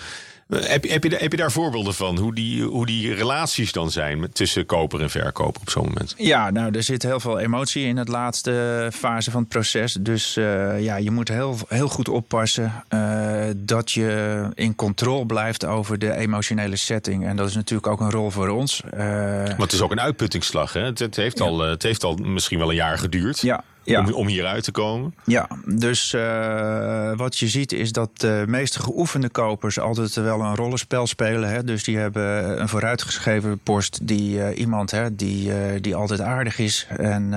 Heb, 0.56 0.90
heb, 0.90 1.04
je, 1.04 1.16
heb 1.16 1.32
je 1.32 1.38
daar 1.38 1.52
voorbeelden 1.52 1.94
van? 1.94 2.18
Hoe 2.18 2.36
die, 2.36 2.64
hoe 2.64 2.86
die 2.86 3.14
relaties 3.14 3.72
dan 3.72 3.92
zijn 3.92 4.32
tussen 4.34 4.66
koper 4.66 5.02
en 5.02 5.10
verkoper 5.10 5.62
op 5.62 5.70
zo'n 5.70 5.86
moment? 5.86 6.14
Ja, 6.18 6.50
nou, 6.50 6.76
er 6.76 6.84
zit 6.84 7.04
heel 7.04 7.20
veel 7.20 7.40
emotie 7.40 7.86
in 7.86 7.98
het 7.98 8.08
laatste 8.08 8.90
fase 8.94 9.32
van 9.32 9.40
het 9.40 9.50
proces. 9.50 9.94
Dus 9.94 10.38
uh, 10.38 10.82
ja, 10.82 10.96
je 10.96 11.12
moet 11.12 11.28
heel, 11.28 11.58
heel 11.68 11.88
goed 11.88 12.10
oppassen 12.10 12.84
uh, 12.90 13.44
dat 13.56 13.92
je 13.92 14.50
in 14.54 14.76
controle 14.76 15.26
blijft 15.26 15.66
over 15.66 16.00
de 16.00 16.16
emotionele 16.16 16.76
setting. 16.76 17.26
En 17.26 17.36
dat 17.36 17.48
is 17.48 17.56
natuurlijk 17.56 17.88
ook 17.88 18.00
een 18.00 18.12
rol 18.12 18.32
voor 18.32 18.48
ons. 18.48 18.82
Uh, 18.94 19.00
maar 19.00 19.58
het 19.58 19.74
is 19.74 19.82
ook 19.82 19.92
een 19.92 20.02
uitputtingsslag. 20.02 20.74
Hè? 20.74 20.82
Het, 20.82 21.00
het 21.00 21.16
heeft, 21.16 21.42
al, 21.42 21.60
het 21.60 21.84
heeft 21.84 22.04
al 22.04 22.16
misschien 22.16 22.60
wel 22.60 22.70
een 22.70 22.76
jaar 22.76 22.98
geduurd. 22.98 23.40
Ja, 23.40 23.64
om, 23.86 24.14
om 24.14 24.28
hieruit 24.28 24.64
te 24.64 24.72
komen. 24.72 25.14
Ja, 25.24 25.48
dus 25.66 26.14
uh, 26.14 27.12
wat 27.16 27.38
je 27.38 27.48
ziet 27.48 27.72
is 27.72 27.92
dat 27.92 28.10
de 28.14 28.44
meeste 28.48 28.80
geoefende 28.80 29.30
kopers 29.30 29.80
altijd 29.80 30.14
wel 30.14 30.42
een 30.42 30.56
rollenspel 30.56 31.08
spelen. 31.08 31.50
Hè? 31.50 31.64
Dus 31.64 31.84
die 31.84 31.98
hebben 31.98 32.62
een 32.62 32.70
vooruitgeschreven 32.70 33.60
post 33.64 34.00
die 34.08 34.38
uh, 34.38 34.58
iemand 34.58 34.92
hè, 34.92 35.16
die, 35.16 35.48
uh, 35.48 35.56
die 35.82 35.96
altijd 35.96 36.22
aardig 36.22 36.60
is 36.60 36.88
en 36.98 37.28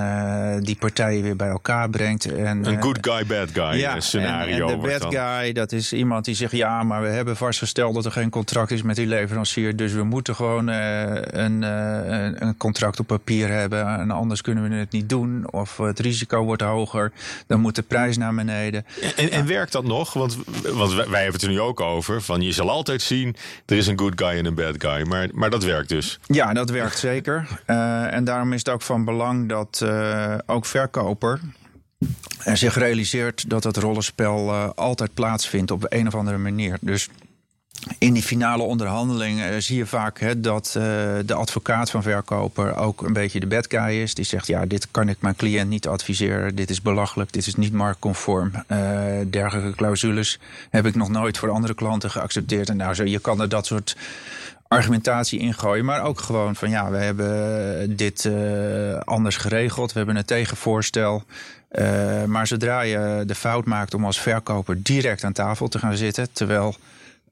die 0.63 0.75
partijen 0.75 1.23
weer 1.23 1.35
bij 1.35 1.47
elkaar 1.47 1.89
brengt. 1.89 2.33
En, 2.33 2.65
een 2.65 2.81
good 2.81 2.97
guy, 3.01 3.25
bad 3.25 3.49
guy 3.53 3.79
ja, 3.79 3.99
scenario. 3.99 4.67
En, 4.67 4.73
en 4.73 4.79
de 4.79 4.87
bad 4.87 5.01
dan. 5.01 5.11
guy, 5.11 5.53
dat 5.53 5.71
is 5.71 5.93
iemand 5.93 6.25
die 6.25 6.35
zegt 6.35 6.51
ja, 6.51 6.83
maar 6.83 7.01
we 7.01 7.07
hebben 7.07 7.35
vastgesteld 7.35 7.93
dat 7.93 8.05
er 8.05 8.11
geen 8.11 8.29
contract 8.29 8.71
is 8.71 8.81
met 8.81 8.95
die 8.95 9.07
leverancier. 9.07 9.75
Dus 9.75 9.93
we 9.93 10.03
moeten 10.03 10.35
gewoon 10.35 10.67
een, 10.67 11.61
een 11.61 12.57
contract 12.57 12.99
op 12.99 13.07
papier 13.07 13.49
hebben. 13.49 13.87
En 13.87 14.11
anders 14.11 14.41
kunnen 14.41 14.69
we 14.69 14.75
het 14.75 14.91
niet 14.91 15.09
doen. 15.09 15.51
Of 15.51 15.77
het 15.77 15.99
risico 15.99 16.32
wordt 16.41 16.61
hoger. 16.61 17.11
Dan 17.47 17.59
moet 17.59 17.75
de 17.75 17.81
prijs 17.81 18.17
naar 18.17 18.33
beneden. 18.33 18.85
En, 19.15 19.31
en 19.31 19.47
werkt 19.47 19.71
dat 19.71 19.83
nog? 19.83 20.13
Want, 20.13 20.37
want 20.73 20.93
wij 20.93 21.03
hebben 21.03 21.33
het 21.33 21.41
er 21.41 21.49
nu 21.49 21.59
ook 21.59 21.79
over. 21.79 22.21
Van 22.21 22.41
je 22.41 22.51
zal 22.51 22.69
altijd 22.69 23.01
zien, 23.01 23.35
er 23.65 23.77
is 23.77 23.87
een 23.87 23.99
good 23.99 24.13
guy 24.15 24.37
en 24.37 24.45
een 24.45 24.55
bad 24.55 24.75
guy. 24.77 25.01
Maar, 25.07 25.29
maar 25.31 25.49
dat 25.49 25.63
werkt 25.63 25.89
dus. 25.89 26.19
Ja, 26.25 26.53
dat 26.53 26.69
werkt 26.69 26.97
zeker. 27.09 27.47
Uh, 27.67 28.13
en 28.13 28.23
daarom 28.23 28.53
is 28.53 28.59
het 28.59 28.69
ook 28.69 28.81
van 28.81 29.05
belang 29.05 29.49
dat 29.49 29.81
uh, 29.83 30.35
ook 30.45 30.65
verkoper 30.65 31.39
en 32.43 32.57
zich 32.57 32.77
realiseert 32.77 33.49
dat 33.49 33.63
het 33.63 33.77
rollenspel 33.77 34.47
uh, 34.47 34.69
altijd 34.75 35.13
plaatsvindt 35.13 35.71
op 35.71 35.85
een 35.89 36.07
of 36.07 36.15
andere 36.15 36.37
manier. 36.37 36.77
Dus 36.81 37.09
in 37.97 38.13
die 38.13 38.23
finale 38.23 38.63
onderhandeling 38.63 39.39
uh, 39.39 39.45
zie 39.57 39.77
je 39.77 39.85
vaak 39.85 40.33
dat 40.37 40.75
uh, 40.77 40.83
de 41.25 41.33
advocaat 41.33 41.89
van 41.89 42.03
verkoper 42.03 42.75
ook 42.75 43.01
een 43.01 43.13
beetje 43.13 43.39
de 43.39 43.47
bad 43.47 43.65
guy 43.69 44.01
is. 44.01 44.13
Die 44.13 44.25
zegt: 44.25 44.47
Ja, 44.47 44.65
dit 44.65 44.87
kan 44.91 45.09
ik 45.09 45.17
mijn 45.19 45.35
cliënt 45.35 45.69
niet 45.69 45.87
adviseren. 45.87 46.55
Dit 46.55 46.69
is 46.69 46.81
belachelijk. 46.81 47.33
Dit 47.33 47.47
is 47.47 47.55
niet 47.55 47.73
marktconform. 47.73 48.51
Uh, 48.67 48.77
dergelijke 49.27 49.75
clausules 49.75 50.39
heb 50.69 50.85
ik 50.85 50.95
nog 50.95 51.09
nooit 51.09 51.37
voor 51.37 51.49
andere 51.49 51.73
klanten 51.73 52.11
geaccepteerd. 52.11 52.69
En 52.69 52.77
nou, 52.77 52.93
zo, 52.93 53.03
je 53.03 53.19
kan 53.19 53.41
er 53.41 53.49
dat 53.49 53.65
soort 53.65 53.97
argumentatie 54.67 55.39
ingooien. 55.39 55.85
Maar 55.85 56.03
ook 56.03 56.19
gewoon 56.19 56.55
van: 56.55 56.69
Ja, 56.69 56.89
we 56.89 56.97
hebben 56.97 57.95
dit 57.95 58.29
anders 59.03 59.37
geregeld. 59.37 59.91
We 59.91 59.97
hebben 59.97 60.15
een 60.15 60.25
tegenvoorstel. 60.25 61.23
maar 62.25 62.47
zodra 62.47 62.81
je 62.81 63.23
de 63.25 63.35
fout 63.35 63.65
maakt 63.65 63.93
om 63.93 64.05
als 64.05 64.19
verkoper 64.19 64.83
direct 64.83 65.23
aan 65.23 65.33
tafel 65.33 65.67
te 65.67 65.79
gaan 65.79 65.97
zitten, 65.97 66.31
terwijl 66.31 66.75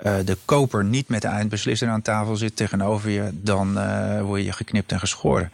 uh, 0.03 0.15
de 0.25 0.37
koper 0.45 0.85
niet 0.85 1.07
met 1.07 1.21
de 1.21 1.27
eindbeslisser 1.27 1.89
aan 1.89 2.01
tafel 2.01 2.35
zit 2.35 2.55
tegenover 2.55 3.09
je, 3.09 3.29
dan 3.33 3.77
uh, 3.77 4.21
word 4.21 4.43
je 4.43 4.51
geknipt 4.51 4.91
en 4.91 4.99
geschoren. 4.99 5.51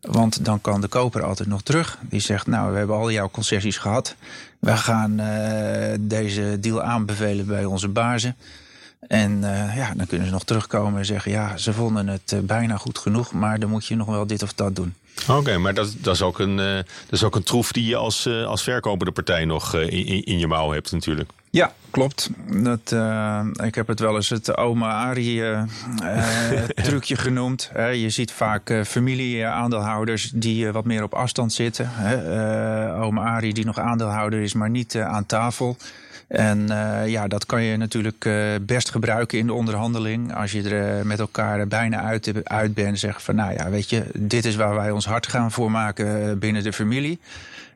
Want 0.00 0.44
dan 0.44 0.60
kan 0.60 0.80
de 0.80 0.88
koper 0.88 1.22
altijd 1.22 1.48
nog 1.48 1.62
terug. 1.62 1.98
Die 2.02 2.20
zegt, 2.20 2.46
nou, 2.46 2.72
we 2.72 2.78
hebben 2.78 2.96
al 2.96 3.10
jouw 3.10 3.30
concessies 3.30 3.78
gehad. 3.78 4.14
We 4.58 4.76
gaan 4.76 5.20
uh, 5.20 5.26
deze 6.00 6.56
deal 6.60 6.82
aanbevelen 6.82 7.46
bij 7.46 7.64
onze 7.64 7.88
bazen. 7.88 8.36
En 9.08 9.40
ja, 9.74 9.94
dan 9.94 10.06
kunnen 10.06 10.26
ze 10.26 10.32
nog 10.32 10.44
terugkomen 10.44 10.98
en 10.98 11.06
zeggen, 11.06 11.30
ja, 11.30 11.56
ze 11.56 11.72
vonden 11.72 12.06
het 12.08 12.34
bijna 12.42 12.76
goed 12.76 12.98
genoeg, 12.98 13.32
maar 13.32 13.58
dan 13.58 13.70
moet 13.70 13.86
je 13.86 13.96
nog 13.96 14.06
wel 14.06 14.26
dit 14.26 14.42
of 14.42 14.52
dat 14.52 14.76
doen. 14.76 14.94
Oké, 15.22 15.38
okay, 15.38 15.56
maar 15.56 15.74
dat, 15.74 15.94
dat, 15.98 16.14
is 16.14 16.22
ook 16.22 16.38
een, 16.38 16.56
dat 16.56 16.84
is 17.10 17.24
ook 17.24 17.36
een 17.36 17.42
troef 17.42 17.72
die 17.72 17.86
je 17.86 17.96
als, 17.96 18.26
als 18.26 18.62
verkopende 18.62 19.12
partij 19.12 19.44
nog 19.44 19.74
in, 19.74 20.24
in 20.24 20.38
je 20.38 20.46
mouw 20.46 20.72
hebt 20.72 20.92
natuurlijk. 20.92 21.30
Ja, 21.50 21.72
klopt. 21.90 22.30
Dat, 22.46 22.96
ik 23.64 23.74
heb 23.74 23.86
het 23.86 24.00
wel 24.00 24.14
eens 24.14 24.28
het 24.28 24.56
oma 24.56 24.92
Ari 24.92 25.50
uh, 25.50 25.62
trucje 26.86 27.16
genoemd. 27.16 27.70
je 27.74 28.10
ziet 28.10 28.32
vaak 28.32 28.82
familie-aandeelhouders 28.86 30.30
die 30.34 30.72
wat 30.72 30.84
meer 30.84 31.02
op 31.02 31.14
afstand 31.14 31.52
zitten. 31.52 31.90
oma 33.00 33.22
Ari 33.22 33.52
die 33.52 33.64
nog 33.64 33.78
aandeelhouder 33.78 34.40
is, 34.40 34.52
maar 34.52 34.70
niet 34.70 34.96
aan 34.96 35.26
tafel. 35.26 35.76
En 36.28 36.66
ja, 37.06 37.28
dat 37.28 37.46
kan 37.46 37.62
je 37.62 37.76
natuurlijk 37.76 38.28
best 38.62 38.90
gebruiken 38.90 39.38
in 39.38 39.46
de 39.46 39.52
onderhandeling. 39.52 40.34
Als 40.34 40.52
je 40.52 40.70
er 40.70 41.06
met 41.06 41.18
elkaar 41.18 41.66
bijna 41.66 42.02
uit, 42.02 42.32
uit 42.44 42.74
bent. 42.74 42.98
Zeggen 42.98 43.22
van 43.22 43.34
nou 43.34 43.52
ja, 43.52 43.70
weet 43.70 43.90
je, 43.90 44.04
dit 44.14 44.44
is 44.44 44.56
waar 44.56 44.74
wij 44.74 44.90
ons 44.90 45.06
hart 45.06 45.26
gaan 45.26 45.52
voor 45.52 45.70
maken 45.70 46.38
binnen 46.38 46.62
de 46.62 46.72
familie. 46.72 47.20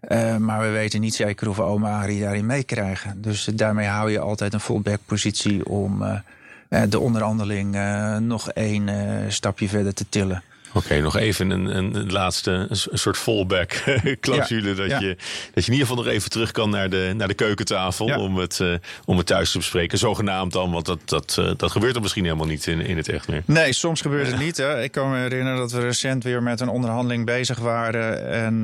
Uh, 0.09 0.37
maar 0.37 0.61
we 0.61 0.69
weten 0.69 1.01
niet 1.01 1.15
zeker 1.15 1.49
of 1.49 1.61
oma 1.61 2.01
Arie 2.01 2.21
daarin 2.21 2.47
meekrijgen. 2.47 3.23
Dus 3.23 3.45
daarmee 3.45 3.87
hou 3.87 4.11
je 4.11 4.19
altijd 4.19 4.53
een 4.53 4.61
fallback 4.61 5.01
positie 5.07 5.67
om 5.67 6.03
uh, 6.03 6.83
de 6.89 6.99
onderhandeling 6.99 7.75
uh, 7.75 8.17
nog 8.17 8.51
één 8.51 8.91
stapje 9.33 9.69
verder 9.69 9.95
te 9.95 10.05
tillen. 10.09 10.43
Oké, 10.75 10.87
okay, 10.87 10.99
nog 10.99 11.17
even 11.17 11.51
een, 11.51 11.77
een, 11.77 12.13
laatste 12.13 12.67
een, 12.69 12.99
soort 12.99 13.17
fallback 13.17 13.83
clausule. 14.21 14.69
Ja, 14.69 14.75
dat, 14.75 14.89
ja. 14.89 15.01
Je, 15.01 15.17
dat 15.55 15.65
je 15.65 15.73
in 15.73 15.79
ieder 15.79 15.87
geval 15.87 16.05
nog 16.05 16.13
even 16.13 16.31
terug 16.31 16.51
kan 16.51 16.71
naar 16.71 16.91
de, 16.91 17.13
naar 17.17 17.29
de 17.29 17.35
keukentafel 17.35 18.07
ja. 18.07 18.19
om, 18.19 18.37
het, 18.37 18.59
uh, 18.59 18.75
om 19.05 19.17
het 19.17 19.27
thuis 19.27 19.51
te 19.51 19.59
bespreken. 19.59 19.99
Zogenaamd 19.99 20.53
dan, 20.53 20.71
want 20.71 20.87
dat, 20.87 20.99
dat, 21.05 21.37
uh, 21.41 21.51
dat 21.57 21.71
gebeurt 21.71 21.95
er 21.95 22.01
misschien 22.01 22.25
helemaal 22.25 22.47
niet 22.47 22.67
in, 22.67 22.81
in 22.81 22.97
het 22.97 23.09
echt 23.09 23.29
meer. 23.29 23.43
Nee, 23.47 23.73
soms 23.73 24.01
gebeurt 24.01 24.27
het 24.27 24.39
niet. 24.39 24.57
Hè. 24.57 24.83
Ik 24.83 24.93
kan 24.93 25.11
me 25.11 25.17
herinneren 25.17 25.59
dat 25.59 25.73
we 25.73 25.81
recent 25.81 26.25
weer 26.25 26.43
met 26.43 26.61
een 26.61 26.69
onderhandeling 26.69 27.27
bezig 27.27 27.59
waren. 27.59 28.31
En 28.31 28.55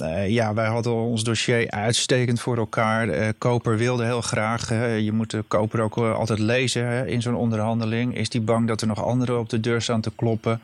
uh, 0.00 0.28
ja, 0.28 0.54
wij 0.54 0.66
hadden 0.66 0.92
ons 0.92 1.24
dossier 1.24 1.70
uitstekend 1.70 2.40
voor 2.40 2.56
elkaar. 2.56 3.34
koper 3.38 3.76
wilde 3.76 4.04
heel 4.04 4.22
graag. 4.22 4.68
je 5.00 5.12
moet 5.12 5.30
de 5.30 5.44
koper 5.48 5.80
ook 5.80 5.96
altijd 5.96 6.38
lezen 6.38 6.86
hè, 6.86 7.06
in 7.06 7.22
zo'n 7.22 7.34
onderhandeling. 7.34 8.16
Is 8.16 8.28
die 8.28 8.40
bang 8.40 8.68
dat 8.68 8.80
er 8.80 8.86
nog 8.86 9.04
anderen 9.04 9.38
op 9.38 9.48
de 9.48 9.60
deur 9.60 9.82
staan 9.82 10.00
te 10.00 10.12
kloppen? 10.16 10.60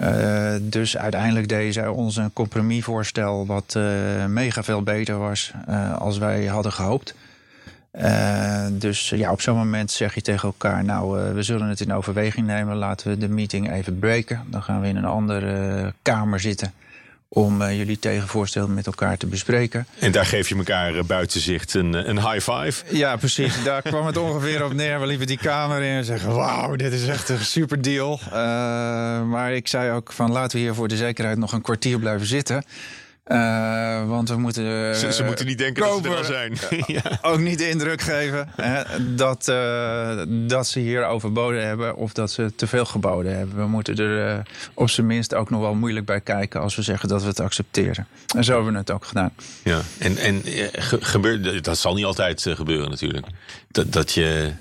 Uh, 0.00 0.54
dus 0.60 0.96
uiteindelijk 0.96 1.48
deed 1.48 1.74
zij 1.74 1.88
ons 1.88 2.16
een 2.16 2.32
compromisvoorstel 2.32 3.46
wat 3.46 3.74
uh, 3.76 4.24
mega 4.26 4.62
veel 4.62 4.82
beter 4.82 5.18
was 5.18 5.52
uh, 5.68 5.96
als 5.96 6.18
wij 6.18 6.46
hadden 6.46 6.72
gehoopt. 6.72 7.14
dus 8.72 9.08
ja, 9.08 9.32
op 9.32 9.40
zo'n 9.40 9.56
moment 9.56 9.90
zeg 9.90 10.14
je 10.14 10.22
tegen 10.22 10.48
elkaar, 10.48 10.84
nou, 10.84 11.34
we 11.34 11.42
zullen 11.42 11.68
het 11.68 11.80
in 11.80 11.92
overweging 11.92 12.46
nemen. 12.46 12.76
Laten 12.76 13.08
we 13.08 13.18
de 13.18 13.28
meeting 13.28 13.72
even 13.72 13.98
breken. 13.98 14.42
Dan 14.46 14.62
gaan 14.62 14.80
we 14.80 14.88
in 14.88 14.96
een 14.96 15.04
andere 15.04 15.92
kamer 16.02 16.40
zitten 16.40 16.72
om 17.36 17.62
uh, 17.62 17.76
jullie 17.76 17.98
tegenvoorstellen 17.98 18.74
met 18.74 18.86
elkaar 18.86 19.16
te 19.16 19.26
bespreken. 19.26 19.86
En 19.98 20.12
daar 20.12 20.26
geef 20.26 20.48
je 20.48 20.56
elkaar 20.56 20.94
uh, 20.94 21.02
buiten 21.02 21.40
zicht 21.40 21.74
een, 21.74 22.08
een 22.08 22.30
high 22.30 22.50
five. 22.50 22.84
Ja, 22.96 23.16
precies. 23.16 23.62
Daar 23.64 23.82
kwam 23.82 24.06
het 24.06 24.16
ongeveer 24.16 24.64
op 24.64 24.72
neer. 24.72 25.00
We 25.00 25.06
liepen 25.06 25.26
die 25.26 25.38
kamer 25.38 25.82
in 25.82 25.96
en 25.96 26.04
zeggen: 26.04 26.34
Wauw, 26.34 26.76
dit 26.76 26.92
is 26.92 27.06
echt 27.08 27.28
een 27.28 27.44
super 27.44 27.82
deal. 27.82 28.20
Uh, 28.26 28.32
maar 29.22 29.52
ik 29.52 29.68
zei 29.68 29.90
ook: 29.90 30.12
van 30.12 30.32
laten 30.32 30.56
we 30.56 30.62
hier 30.62 30.74
voor 30.74 30.88
de 30.88 30.96
zekerheid 30.96 31.38
nog 31.38 31.52
een 31.52 31.62
kwartier 31.62 31.98
blijven 31.98 32.26
zitten. 32.26 32.64
Uh, 33.32 34.08
want 34.08 34.28
we 34.28 34.36
moeten. 34.36 34.96
Ze, 34.96 35.12
ze, 35.12 35.24
moeten 35.24 35.46
niet 35.46 35.58
denken 35.58 35.82
kopen, 35.82 36.10
dat 36.10 36.26
ze 36.26 36.34
er 36.34 36.50
al 36.50 36.56
zijn. 36.56 36.82
ja. 37.02 37.18
Ook 37.22 37.38
niet 37.38 37.58
de 37.58 37.68
indruk 37.68 38.00
geven 38.00 38.48
hè, 38.56 38.82
dat, 39.14 39.48
uh, 39.48 40.22
dat 40.28 40.66
ze 40.66 40.80
hier 40.80 41.06
overboden 41.06 41.66
hebben 41.66 41.96
of 41.96 42.12
dat 42.12 42.30
ze 42.30 42.54
te 42.56 42.66
veel 42.66 42.84
geboden 42.84 43.36
hebben. 43.36 43.56
We 43.56 43.66
moeten 43.66 43.96
er 43.96 44.36
uh, 44.36 44.38
op 44.74 44.90
zijn 44.90 45.06
minst 45.06 45.34
ook 45.34 45.50
nog 45.50 45.60
wel 45.60 45.74
moeilijk 45.74 46.06
bij 46.06 46.20
kijken 46.20 46.60
als 46.60 46.76
we 46.76 46.82
zeggen 46.82 47.08
dat 47.08 47.22
we 47.22 47.28
het 47.28 47.40
accepteren. 47.40 48.06
En 48.36 48.44
zo 48.44 48.54
hebben 48.54 48.72
we 48.72 48.78
het 48.78 48.90
ook 48.90 49.04
gedaan. 49.04 49.32
Ja, 49.62 49.80
en, 49.98 50.16
en 50.16 50.42
gebeurt, 51.00 51.64
dat 51.64 51.78
zal 51.78 51.94
niet 51.94 52.04
altijd 52.04 52.46
gebeuren 52.48 52.90
natuurlijk. 52.90 53.26
Dat, 53.76 53.92
dat 53.92 54.12
je 54.12 54.52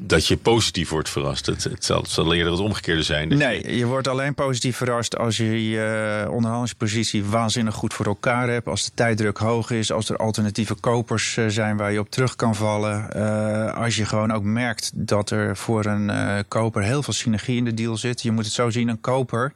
dat 0.00 0.26
je 0.26 0.36
positief 0.36 0.88
wordt 0.88 1.10
verrast. 1.10 1.46
Het, 1.46 1.64
het, 1.64 1.84
zal, 1.84 2.00
het 2.00 2.10
zal 2.10 2.34
eerder 2.34 2.52
het 2.52 2.60
omgekeerde 2.60 3.02
zijn. 3.02 3.28
Nee, 3.28 3.76
je 3.76 3.86
wordt 3.86 4.08
alleen 4.08 4.34
positief 4.34 4.76
verrast 4.76 5.18
als 5.18 5.36
je 5.36 5.70
je 5.70 6.22
uh, 6.24 6.30
onderhandelingspositie 6.30 7.24
waanzinnig 7.24 7.74
goed 7.74 7.94
voor 7.94 8.06
elkaar 8.06 8.48
hebt. 8.48 8.66
Als 8.66 8.84
de 8.84 8.90
tijddruk 8.94 9.38
hoog 9.38 9.70
is. 9.70 9.92
Als 9.92 10.08
er 10.08 10.16
alternatieve 10.16 10.74
kopers 10.74 11.36
uh, 11.36 11.48
zijn 11.48 11.76
waar 11.76 11.92
je 11.92 11.98
op 11.98 12.10
terug 12.10 12.36
kan 12.36 12.54
vallen. 12.54 13.08
Uh, 13.16 13.74
als 13.74 13.96
je 13.96 14.04
gewoon 14.04 14.32
ook 14.32 14.42
merkt 14.42 14.90
dat 14.94 15.30
er 15.30 15.56
voor 15.56 15.84
een 15.84 16.10
koper 16.48 16.82
heel 16.82 17.02
veel 17.02 17.12
synergie 17.12 17.56
in 17.56 17.64
de 17.64 17.74
deal 17.74 17.96
zit. 17.96 18.22
Je 18.22 18.30
moet 18.30 18.44
het 18.44 18.54
zo 18.54 18.70
zien, 18.70 18.88
een 18.88 19.00
koper 19.00 19.52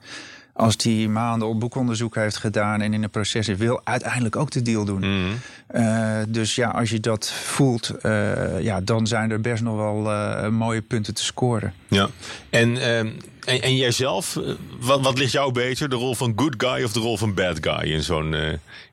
als 0.56 0.76
die 0.76 1.08
maanden 1.08 1.48
op 1.48 1.60
boekonderzoek 1.60 2.14
heeft 2.14 2.36
gedaan 2.36 2.80
en 2.80 2.94
in 2.94 3.02
een 3.02 3.10
proces 3.10 3.46
wil 3.46 3.80
uiteindelijk 3.84 4.36
ook 4.36 4.50
de 4.50 4.62
deal 4.62 4.84
doen. 4.84 5.00
Mm. 5.00 5.38
Uh, 5.76 6.18
dus 6.28 6.54
ja, 6.54 6.68
als 6.68 6.90
je 6.90 7.00
dat 7.00 7.30
voelt, 7.32 7.90
uh, 8.02 8.60
ja, 8.60 8.80
dan 8.80 9.06
zijn 9.06 9.30
er 9.30 9.40
best 9.40 9.62
nog 9.62 9.76
wel 9.76 10.12
uh, 10.12 10.48
mooie 10.48 10.82
punten 10.82 11.14
te 11.14 11.24
scoren. 11.24 11.72
Ja, 11.88 12.08
en, 12.50 12.76
ehm, 12.76 13.08
en, 13.46 13.62
en 13.62 13.76
jijzelf, 13.76 14.38
wat, 14.80 15.00
wat 15.00 15.18
ligt 15.18 15.32
jou 15.32 15.52
beter, 15.52 15.88
de 15.88 15.96
rol 15.96 16.14
van 16.14 16.32
good 16.36 16.54
guy 16.56 16.82
of 16.84 16.92
de 16.92 17.00
rol 17.00 17.16
van 17.16 17.34
bad 17.34 17.58
guy 17.60 17.92
in 17.92 18.02
zo'n 18.02 18.34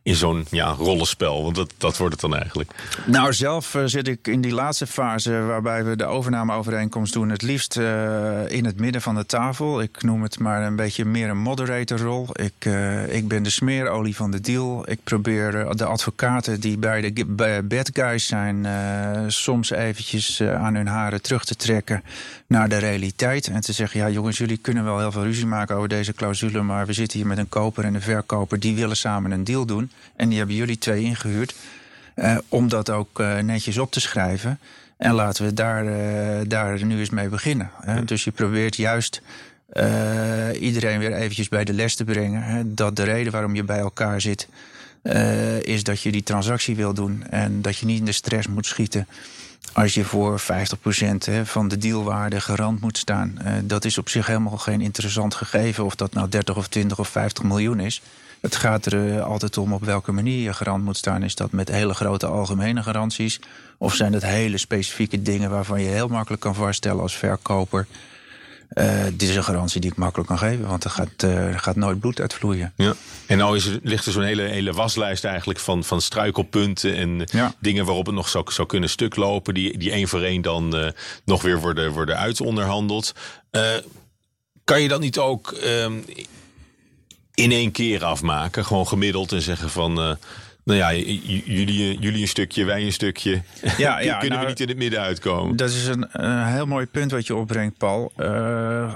in 0.04 0.16
zo'n 0.16 0.46
ja, 0.50 0.72
rollenspel? 0.72 1.44
Want 1.44 1.56
dat, 1.56 1.74
dat 1.78 1.98
wordt 1.98 2.14
het 2.14 2.22
dan 2.22 2.40
eigenlijk. 2.40 2.72
Nou, 3.06 3.34
zelf 3.34 3.78
zit 3.86 4.08
ik 4.08 4.28
in 4.28 4.42
die 4.42 4.54
laatste 4.54 4.88
fase 4.88 5.32
waarbij 5.32 5.84
we 5.84 5.96
de 5.96 6.06
overnameovereenkomst 6.06 7.14
doen, 7.14 7.30
het 7.30 7.42
liefst 7.42 7.78
in 8.48 8.66
het 8.66 8.80
midden 8.80 9.02
van 9.02 9.16
de 9.16 9.26
tafel. 9.26 9.82
Ik 9.82 10.04
noem 10.04 10.24
het 10.24 10.40
maar 10.40 10.64
een 10.64 10.76
beetje 10.76 11.06
meer 11.06 11.30
een 11.30 11.38
moderatorrol. 11.38 12.28
Ik, 12.32 12.66
ik 13.08 13.28
ben 13.28 13.44
de 13.44 13.50
smeerolie 13.50 14.16
van 14.16 14.32
de 14.32 14.42
deal. 14.42 14.90
Ik 14.90 15.00
probeer 15.04 15.76
de 15.76 15.86
advocaten 15.86 16.60
die 16.60 16.78
bij 16.78 17.14
de 17.14 17.62
bad 17.64 17.90
guys 17.94 18.28
zijn, 18.28 18.68
soms 19.32 19.70
eventjes 19.70 20.42
aan 20.42 20.76
hun 20.76 20.88
haren 20.88 21.22
terug 21.22 21.46
te 21.46 21.56
trekken 21.56 22.04
naar 22.54 22.70
de 22.70 22.78
realiteit. 22.78 23.48
En 23.48 23.62
te 23.62 23.74
zeggen, 23.74 24.00
ja 24.00 24.10
jongens, 24.10 24.38
jullie 24.38 24.58
kunnen 24.58 24.84
wel 24.84 25.00
heel 25.00 25.12
veel 25.12 25.24
ruzie 25.24 25.46
maken 25.46 25.76
over 25.76 25.90
deze 25.90 26.14
clausule, 26.14 26.62
maar 26.62 26.86
we 26.86 26.94
zitten 26.94 27.20
hier 27.20 27.28
met 27.28 27.38
een 27.38 27.50
koper 27.50 27.84
en 27.84 27.94
een 27.94 28.02
verkoper, 28.02 28.60
die 28.60 28.76
willen 28.76 28.98
samen 28.98 29.32
een 29.32 29.44
deal 29.44 29.66
doen. 29.66 29.92
En 30.16 30.30
die 30.30 30.38
hebben 30.38 30.56
jullie 30.56 30.78
twee 30.78 31.04
ingehuurd 31.04 31.56
uh, 32.16 32.38
om 32.48 32.70
dat 32.70 32.90
ook 32.90 33.20
uh, 33.20 33.38
netjes 33.38 33.78
op 33.78 33.92
te 33.92 34.00
schrijven. 34.00 34.60
En 34.98 35.14
laten 35.14 35.46
we 35.46 35.54
daar, 35.54 35.86
uh, 35.86 36.42
daar 36.48 36.86
nu 36.86 37.00
eens 37.00 37.10
mee 37.10 37.30
beginnen. 37.30 37.72
Hè? 37.82 38.06
Dus 38.06 38.24
je 38.24 38.32
probeert 38.32 38.76
juist 38.76 39.22
iedereen 40.60 41.00
weer 41.00 41.14
eventjes 41.14 41.50
bij 41.50 41.64
de 41.64 41.74
les 41.74 41.96
te 41.96 42.04
brengen. 42.04 42.44
Hè? 42.44 42.74
Dat 42.74 42.96
de 42.96 43.04
reden 43.04 43.32
waarom 43.32 43.56
je 43.56 43.64
bij 43.64 43.80
elkaar 43.80 44.22
zit, 44.22 44.48
is 45.62 45.84
dat 45.84 46.02
je 46.02 46.12
die 46.12 46.24
transactie 46.24 46.76
wil 46.76 46.94
doen. 46.94 47.24
En 47.30 47.62
dat 47.62 47.78
je 47.78 47.86
niet 47.86 48.00
in 48.00 48.06
de 48.06 48.12
stress 48.12 48.48
moet 48.48 48.66
schieten 48.66 49.08
als 49.74 49.94
je 49.94 50.04
voor 50.04 50.42
50% 50.42 50.44
van 51.44 51.68
de 51.68 51.78
dealwaarde 51.78 52.42
garant 52.42 52.82
moet 52.82 52.98
staan. 52.98 53.38
dat 53.64 53.86
is 53.86 53.98
op 53.98 54.10
zich 54.10 54.28
helemaal 54.28 54.58
geen 54.58 54.82
interessant 54.82 55.36
gegeven. 55.36 55.86
Of 55.86 55.96
dat 55.96 56.14
nou 56.14 56.30
30 56.30 56.56
of 56.56 56.68
20 56.68 57.00
of 57.00 57.08
50 57.08 57.44
miljoen 57.44 57.80
is. 57.80 58.02
Het 58.44 58.56
gaat 58.56 58.86
er 58.86 59.16
eh, 59.16 59.26
altijd 59.26 59.58
om 59.58 59.74
op 59.74 59.84
welke 59.84 60.12
manier 60.12 60.44
je 60.44 60.54
garant 60.54 60.84
moet 60.84 60.98
staan. 60.98 61.24
Is 61.24 61.36
dat 61.36 61.52
met 61.52 61.70
hele 61.70 61.94
grote 61.94 62.26
algemene 62.26 62.84
garanties? 62.84 63.40
Of 63.78 63.96
zijn 63.96 64.14
het 64.14 64.24
hele 64.24 64.58
specifieke 64.58 65.22
dingen 65.22 65.50
waarvan 65.50 65.82
je 65.82 65.90
heel 65.90 66.08
makkelijk 66.08 66.42
kan 66.42 66.56
vaststellen 66.56 67.02
als 67.02 67.18
verkoper? 67.18 67.88
Uh, 68.74 69.04
dit 69.14 69.30
is 69.30 69.36
een 69.36 69.44
garantie 69.44 69.82
die 69.82 69.92
ik 69.92 69.98
makkelijk 69.98 70.30
kan 70.30 70.38
geven, 70.38 70.68
want 70.68 70.84
er 70.84 70.90
gaat, 70.90 71.24
uh, 71.26 71.58
gaat 71.60 71.76
nooit 71.76 72.00
bloed 72.00 72.22
uitvloeien. 72.22 72.74
Ja. 72.76 72.94
En 73.26 73.38
nou 73.38 73.56
is 73.56 73.66
er, 73.66 73.80
ligt 73.84 74.06
er 74.06 74.12
zo'n 74.12 74.24
hele, 74.24 74.42
hele 74.42 74.74
waslijst 74.74 75.24
eigenlijk 75.24 75.60
van, 75.60 75.84
van 75.84 76.02
struikelpunten 76.02 76.96
en 76.96 77.28
ja. 77.32 77.54
dingen 77.60 77.86
waarop 77.86 78.06
het 78.06 78.16
nog 78.16 78.30
zou, 78.30 78.52
zou 78.52 78.68
kunnen 78.68 78.90
stuk 78.90 79.16
lopen, 79.16 79.54
die, 79.54 79.78
die 79.78 79.92
één 79.92 80.08
voor 80.08 80.22
één 80.22 80.42
dan 80.42 80.76
uh, 80.76 80.88
nog 81.26 81.42
weer 81.42 81.60
worden, 81.60 81.92
worden 81.92 82.18
uitonderhandeld. 82.18 83.14
kan 84.64 84.82
je 84.82 84.88
dat 84.88 85.00
niet 85.00 85.18
ook 85.18 85.52
ehm, 85.52 85.94
in 87.34 87.52
één 87.52 87.72
keer 87.72 88.04
afmaken. 88.04 88.66
Gewoon 88.66 88.88
gemiddeld 88.88 89.32
en 89.32 89.42
zeggen 89.42 89.70
van. 89.70 90.18
Nou 90.64 90.80
ja, 90.80 90.94
jullie, 90.94 92.00
jullie 92.00 92.22
een 92.22 92.28
stukje, 92.28 92.64
wij 92.66 92.86
een 92.86 92.92
stukje. 92.92 93.42
Ja, 93.78 94.00
ja, 94.00 94.18
Kunnen 94.18 94.30
nou, 94.30 94.42
we 94.42 94.48
niet 94.48 94.60
in 94.60 94.68
het 94.68 94.78
midden 94.78 95.00
uitkomen? 95.00 95.56
Dat 95.56 95.70
is 95.70 95.88
een, 95.88 96.08
een 96.12 96.46
heel 96.46 96.66
mooi 96.66 96.86
punt 96.86 97.12
wat 97.12 97.28
je 97.28 97.36
opbrengt, 97.36 97.78
Paul. 97.78 98.12
Uh, 98.18 98.94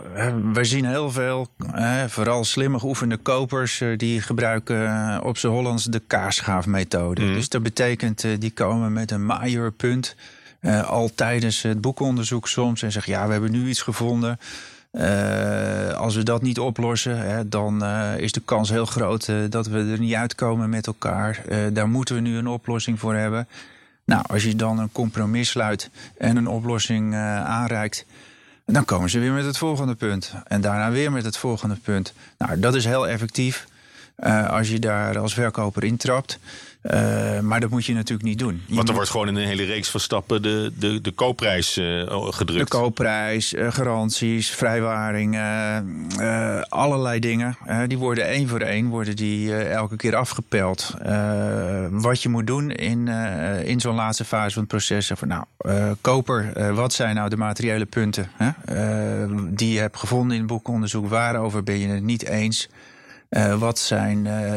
wij 0.54 0.64
zien 0.64 0.86
heel 0.86 1.12
veel, 1.12 1.48
uh, 1.76 2.04
vooral 2.04 2.44
slimme 2.44 2.80
geoefende 2.80 3.18
kopers... 3.18 3.84
die 3.98 4.22
gebruiken 4.22 5.24
op 5.24 5.38
z'n 5.38 5.48
Hollands 5.48 5.84
de 5.84 6.02
kaarschaafmethode. 6.08 7.22
Mm. 7.22 7.34
Dus 7.34 7.50
dat 7.50 7.64
betekent, 7.64 8.26
die 8.40 8.52
komen 8.52 8.94
met 8.94 9.12
een 9.12 9.26
major 9.26 9.72
punt... 9.72 10.16
al 10.86 11.12
tijdens 11.16 11.62
het 11.62 11.82
boekonderzoek 11.82 12.48
soms 12.48 12.82
en 12.82 12.92
zeggen... 12.92 13.14
ja, 13.14 13.26
we 13.26 13.32
hebben 13.32 13.52
nu 13.52 13.70
iets 13.70 13.82
gevonden... 13.82 14.40
Uh, 14.98 15.94
als 15.94 16.16
we 16.16 16.24
dat 16.24 16.42
niet 16.42 16.60
oplossen, 16.60 17.18
hè, 17.18 17.50
dan 17.50 17.84
uh, 17.84 18.18
is 18.18 18.32
de 18.32 18.42
kans 18.46 18.70
heel 18.70 18.86
groot 18.86 19.28
uh, 19.28 19.38
dat 19.50 19.68
we 19.68 19.78
er 19.78 20.00
niet 20.00 20.14
uitkomen 20.14 20.70
met 20.70 20.88
elkaar. 20.88 21.42
daar 21.74 21.90
moeten 21.90 22.16
we 22.16 22.22
nu 22.22 22.38
een 22.38 22.48
oplossing 22.48 23.00
voor 23.00 23.16
hebben. 23.16 23.48
Nou, 24.06 24.24
als 24.28 24.44
je 24.44 24.56
dan 24.56 24.80
een 24.80 24.92
compromis 24.92 25.50
sluit 25.50 25.90
en 26.18 26.38
een 26.38 26.48
oplossing 26.48 27.16
aanreikt, 27.16 28.06
dan 28.66 28.86
komen 28.86 29.10
ze 29.10 29.20
weer 29.20 29.32
met 29.32 29.46
het 29.46 29.58
volgende 29.58 29.96
punt. 29.96 30.34
En 30.48 30.62
daarna 30.62 30.92
weer 30.92 31.12
met 31.12 31.26
het 31.26 31.38
volgende 31.38 31.76
punt. 31.76 32.14
Nou, 32.38 32.60
dat 32.60 32.76
is 32.76 32.86
heel 32.86 33.08
effectief 33.08 33.68
als 34.50 34.70
je 34.70 34.80
daar 34.80 35.20
als 35.20 35.34
verkoper 35.34 35.84
intrapt. 35.84 36.40
Uh, 36.92 37.40
maar 37.40 37.60
dat 37.60 37.70
moet 37.70 37.86
je 37.86 37.94
natuurlijk 37.94 38.28
niet 38.28 38.40
doen. 38.40 38.64
Want 38.68 38.88
er 38.88 38.94
wordt 38.94 39.10
gewoon 39.10 39.28
in 39.28 39.36
een 39.36 39.48
hele 39.48 39.64
reeks 39.64 39.90
van 39.90 40.00
stappen 40.00 40.42
de, 40.42 40.72
de, 40.80 41.02
de 41.02 41.12
koopprijs 41.12 41.78
uh, 41.78 42.24
gedrukt. 42.30 42.72
De 42.72 42.78
koopprijs, 42.78 43.54
uh, 43.54 43.72
garanties, 43.72 44.50
vrijwaringen, 44.50 45.86
allerlei 46.70 47.20
dingen. 47.20 47.58
die 47.88 47.98
worden 47.98 48.28
één 48.28 48.48
voor 48.48 48.60
één 48.60 48.88
worden 48.88 49.16
die, 49.16 49.56
elke 49.56 49.96
keer 49.96 50.16
afgepeld. 50.16 50.94
wat 51.92 52.22
je 52.22 52.30
moet 52.30 52.48
doen 52.48 52.72
in, 52.72 53.08
in 53.64 53.80
zo'n 53.80 53.96
laatste 53.96 54.26
fase 54.26 54.54
van 54.54 54.62
het 54.62 54.72
proces. 54.72 55.12
Van, 55.16 55.28
nou, 55.28 55.44
koper, 56.02 56.74
wat 56.74 56.94
zijn 56.94 57.16
nou 57.16 57.30
de 57.30 57.38
materiële 57.38 57.86
punten 57.86 58.32
die 59.50 59.74
je 59.74 59.80
hebt 59.80 59.98
gevonden 59.98 60.36
in 60.36 60.42
het 60.42 60.52
boekonderzoek? 60.52 61.10
Waarover 61.10 61.64
ben 61.64 61.80
je 61.80 61.88
het 61.88 62.04
niet 62.04 62.26
eens? 62.26 62.70
Uh, 63.30 63.60
wat 63.60 63.80
zijn 63.80 64.26
uh, 64.26 64.52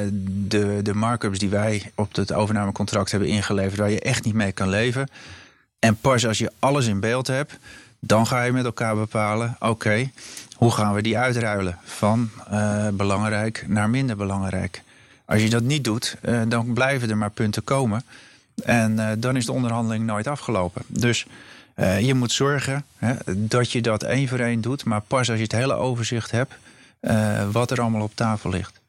de, 0.48 0.80
de 0.82 0.94
markups 0.94 1.38
die 1.38 1.48
wij 1.48 1.92
op 1.94 2.14
het 2.14 2.32
overnamecontract 2.32 3.10
hebben 3.10 3.28
ingeleverd, 3.28 3.78
waar 3.78 3.90
je 3.90 4.00
echt 4.00 4.24
niet 4.24 4.34
mee 4.34 4.52
kan 4.52 4.68
leven? 4.68 5.08
En 5.78 5.96
pas 5.96 6.26
als 6.26 6.38
je 6.38 6.52
alles 6.58 6.86
in 6.86 7.00
beeld 7.00 7.26
hebt, 7.26 7.58
dan 8.00 8.26
ga 8.26 8.42
je 8.42 8.52
met 8.52 8.64
elkaar 8.64 8.94
bepalen: 8.94 9.56
oké, 9.58 10.10
hoe 10.54 10.70
gaan 10.70 10.94
we 10.94 11.02
die 11.02 11.18
uitruilen 11.18 11.78
van 11.84 12.30
uh, 12.52 12.88
belangrijk 12.88 13.64
naar 13.68 13.90
minder 13.90 14.16
belangrijk? 14.16 14.82
Als 15.24 15.42
je 15.42 15.50
dat 15.50 15.62
niet 15.62 15.84
doet, 15.84 16.16
dan 16.48 16.72
blijven 16.72 17.10
er 17.10 17.16
maar 17.16 17.30
punten 17.30 17.64
komen. 17.64 18.04
En 18.64 19.20
dan 19.20 19.36
is 19.36 19.46
de 19.46 19.52
onderhandeling 19.52 20.04
nooit 20.04 20.26
afgelopen. 20.26 20.82
Dus 20.86 21.26
je 22.00 22.14
moet 22.14 22.32
zorgen 22.32 22.84
hè, 22.96 23.14
dat 23.34 23.72
je 23.72 23.82
dat 23.82 24.02
één 24.02 24.28
voor 24.28 24.38
één 24.38 24.60
doet, 24.60 24.84
maar 24.84 25.00
pas 25.00 25.28
als 25.28 25.36
je 25.38 25.42
het 25.42 25.52
hele 25.52 25.74
overzicht 25.74 26.30
hebt 26.30 26.54
uh, 27.00 27.50
wat 27.50 27.70
er 27.70 27.80
allemaal 27.80 28.02
op 28.02 28.14
tafel 28.14 28.50
ligt. 28.50 28.80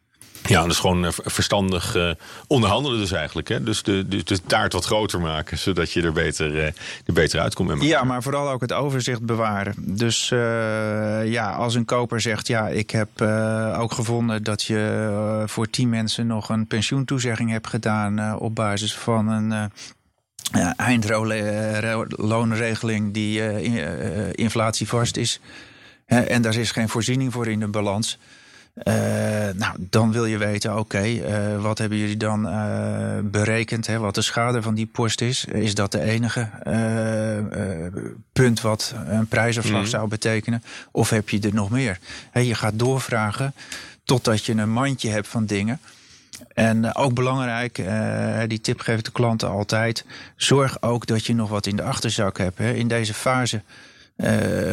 Ja, 0.48 0.62
dat 0.62 0.72
is 0.72 0.80
gewoon 0.80 1.06
eh, 1.06 1.12
verstandig 1.16 1.96
uh, 1.96 2.12
onderhandelen 2.48 3.00
dus 3.00 3.12
eigenlijk. 3.12 3.48
Hè? 3.48 3.64
Dus 3.64 3.84
de, 3.84 4.08
de, 4.08 4.24
de, 4.24 4.42
taart 4.42 4.74
wat 4.74 4.86
groter 4.86 5.22
maken, 5.22 5.58
zodat 5.58 5.92
je 5.92 6.02
er 6.02 6.14
beter, 6.14 6.56
uh, 6.56 6.66
er 6.66 7.14
beter 7.14 7.40
uitkomt. 7.40 7.84
Ja, 7.84 8.04
maar 8.04 8.24
vooral 8.24 8.50
ook 8.50 8.62
het 8.62 8.74
overzicht 8.74 9.22
bewaren. 9.22 9.74
Dus 9.78 10.30
ja, 11.24 11.52
als 11.52 11.76
een 11.76 11.86
koper 11.86 12.22
zegt... 12.22 12.48
ja, 12.48 12.68
ik 12.68 12.90
heb 12.90 13.22
ook 13.78 13.92
gevonden 13.92 14.44
dat 14.44 14.64
je 14.64 15.44
voor 15.46 15.70
tien 15.70 15.90
mensen... 15.90 16.28
nog 16.28 16.50
een 16.50 16.68
pensioentoezegging 16.68 17.52
hebt 17.52 17.68
gedaan... 17.68 18.40
op 18.40 18.56
basis 18.56 18.96
van 18.96 19.28
een... 19.28 19.72
eindloonregeling 20.76 23.14
die 23.14 23.62
inflatievast 24.32 25.18
is 25.18 25.40
en 26.20 26.42
daar 26.42 26.56
is 26.56 26.72
geen 26.72 26.90
voorziening 26.90 27.34
voor 27.34 27.48
in 27.48 27.60
de 27.60 27.68
balans. 27.68 28.18
Uh, 28.76 28.94
nou, 29.56 29.76
dan 29.80 30.12
wil 30.12 30.26
je 30.26 30.38
weten, 30.38 30.78
oké, 30.78 31.04
uh, 31.04 31.62
wat 31.62 31.78
hebben 31.78 31.98
jullie 31.98 32.18
dan 32.18 32.48
uh, 32.48 33.18
berekend? 33.24 33.88
Hè, 33.88 34.00
wat 34.00 34.16
de 34.16 34.22
schade 34.22 34.62
van 34.62 34.74
die 34.74 34.86
post 34.86 35.22
is? 35.22 35.46
Is 35.46 35.76
dat 35.76 35.92
de 35.92 36.02
enige 36.02 36.50
punt 38.34 38.62
wat 38.62 38.96
een 39.08 39.28
prijsafslag 39.28 39.82
mm. 39.82 39.88
zou 39.88 40.08
betekenen? 40.08 40.64
Of 40.92 41.10
heb 41.10 41.30
je 41.30 41.40
er 41.40 41.54
nog 41.54 41.70
meer? 41.70 42.00
je 42.34 42.56
gaat 42.56 42.80
doorvragen 42.80 43.54
totdat 44.04 44.46
je 44.46 44.54
een 44.54 44.72
mandje 44.72 45.10
hebt 45.10 45.28
van 45.28 45.46
dingen. 45.46 45.80
En 46.54 46.96
ook 46.96 47.14
belangrijk, 47.14 47.84
die 48.48 48.62
tip 48.62 48.80
geeft 48.80 49.06
de 49.06 49.12
klanten 49.12 49.50
altijd: 49.50 50.06
zorg 50.36 50.82
ook 50.82 51.06
dat 51.06 51.26
je 51.26 51.36
nog 51.36 51.50
wat 51.50 51.66
in 51.66 51.76
de 51.76 51.84
achterzak 51.84 52.38
hebt. 52.38 52.58
Hè. 52.58 52.74
In 52.74 52.88
deze 52.88 53.14
fase 53.14 53.62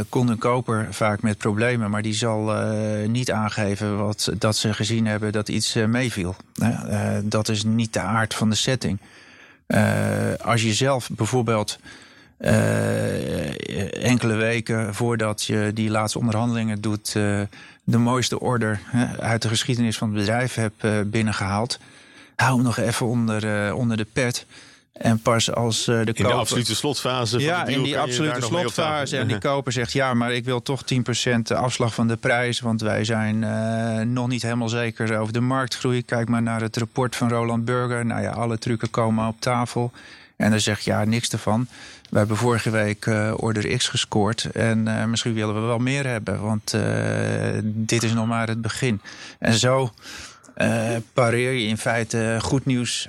kon 0.08 0.28
een 0.28 0.38
koper 0.38 0.86
vaak 0.90 1.22
met 1.22 1.38
problemen, 1.38 1.90
maar 1.90 2.02
die 2.02 2.14
zal 2.14 2.54
uh, 2.54 3.08
niet 3.08 3.30
aangeven 3.30 3.98
wat, 3.98 4.32
dat 4.38 4.56
ze 4.56 4.74
gezien 4.74 5.06
hebben 5.06 5.32
dat 5.32 5.48
iets 5.48 5.76
uh, 5.76 5.86
meeviel. 5.86 6.36
dat 7.22 7.48
is 7.48 7.64
niet 7.64 7.92
de 7.92 8.00
aard 8.00 8.34
van 8.34 8.50
de 8.50 8.56
setting. 8.56 8.98
als 10.42 10.62
je 10.62 10.74
zelf 10.74 11.10
bijvoorbeeld 11.12 11.78
enkele 13.92 14.34
weken 14.34 14.94
voordat 14.94 15.44
je 15.44 15.70
die 15.74 15.90
laatste 15.90 16.18
onderhandelingen 16.18 16.80
doet, 16.80 17.12
de 17.84 17.98
mooiste 17.98 18.40
order 18.40 18.80
uit 19.18 19.42
de 19.42 19.48
geschiedenis 19.48 19.98
van 19.98 20.08
het 20.08 20.16
bedrijf 20.16 20.54
hebt 20.54 21.10
binnengehaald, 21.10 21.78
hou 22.36 22.54
hem 22.54 22.62
nog 22.62 22.78
even 22.78 23.06
onder, 23.06 23.74
onder 23.74 23.96
de 23.96 24.06
pet. 24.12 24.46
En 24.98 25.20
pas 25.20 25.52
als 25.52 25.88
uh, 25.88 26.04
de 26.04 26.12
In 26.12 26.24
de 26.24 26.32
absolute 26.32 26.74
slotfase. 26.74 27.38
Ja, 27.38 27.66
in 27.66 27.82
die 27.82 27.98
absolute 27.98 28.40
slotfase. 28.40 29.18
En 29.18 29.26
die 29.26 29.38
koper 29.38 29.72
zegt: 29.72 29.92
Ja, 29.92 30.14
maar 30.14 30.32
ik 30.32 30.44
wil 30.44 30.62
toch 30.62 30.82
10% 30.94 31.38
afslag 31.54 31.94
van 31.94 32.08
de 32.08 32.16
prijs. 32.16 32.60
Want 32.60 32.80
wij 32.80 33.04
zijn 33.04 33.42
uh, 33.42 34.00
nog 34.00 34.28
niet 34.28 34.42
helemaal 34.42 34.68
zeker 34.68 35.18
over 35.18 35.32
de 35.32 35.40
marktgroei. 35.40 36.02
Kijk 36.02 36.28
maar 36.28 36.42
naar 36.42 36.60
het 36.60 36.76
rapport 36.76 37.16
van 37.16 37.28
Roland 37.28 37.64
Burger. 37.64 38.06
Nou 38.06 38.22
ja, 38.22 38.30
alle 38.30 38.58
trucken 38.58 38.90
komen 38.90 39.26
op 39.26 39.40
tafel. 39.40 39.92
En 40.36 40.50
dan 40.50 40.60
zeg 40.60 40.80
je: 40.80 40.90
Ja, 40.90 41.04
niks 41.04 41.28
ervan. 41.28 41.66
We 42.10 42.18
hebben 42.18 42.36
vorige 42.36 42.70
week 42.70 43.06
uh, 43.06 43.32
order 43.36 43.76
X 43.76 43.88
gescoord. 43.88 44.44
En 44.44 45.10
misschien 45.10 45.34
willen 45.34 45.54
we 45.54 45.60
wel 45.60 45.78
meer 45.78 46.06
hebben. 46.06 46.40
Want 46.40 46.74
dit 47.62 48.02
is 48.02 48.12
nog 48.12 48.26
maar 48.26 48.48
het 48.48 48.60
begin. 48.60 49.00
En 49.38 49.54
zo 49.54 49.90
pareer 51.12 51.52
je 51.52 51.66
in 51.66 51.78
feite 51.78 52.36
goed 52.40 52.64
nieuws 52.64 53.08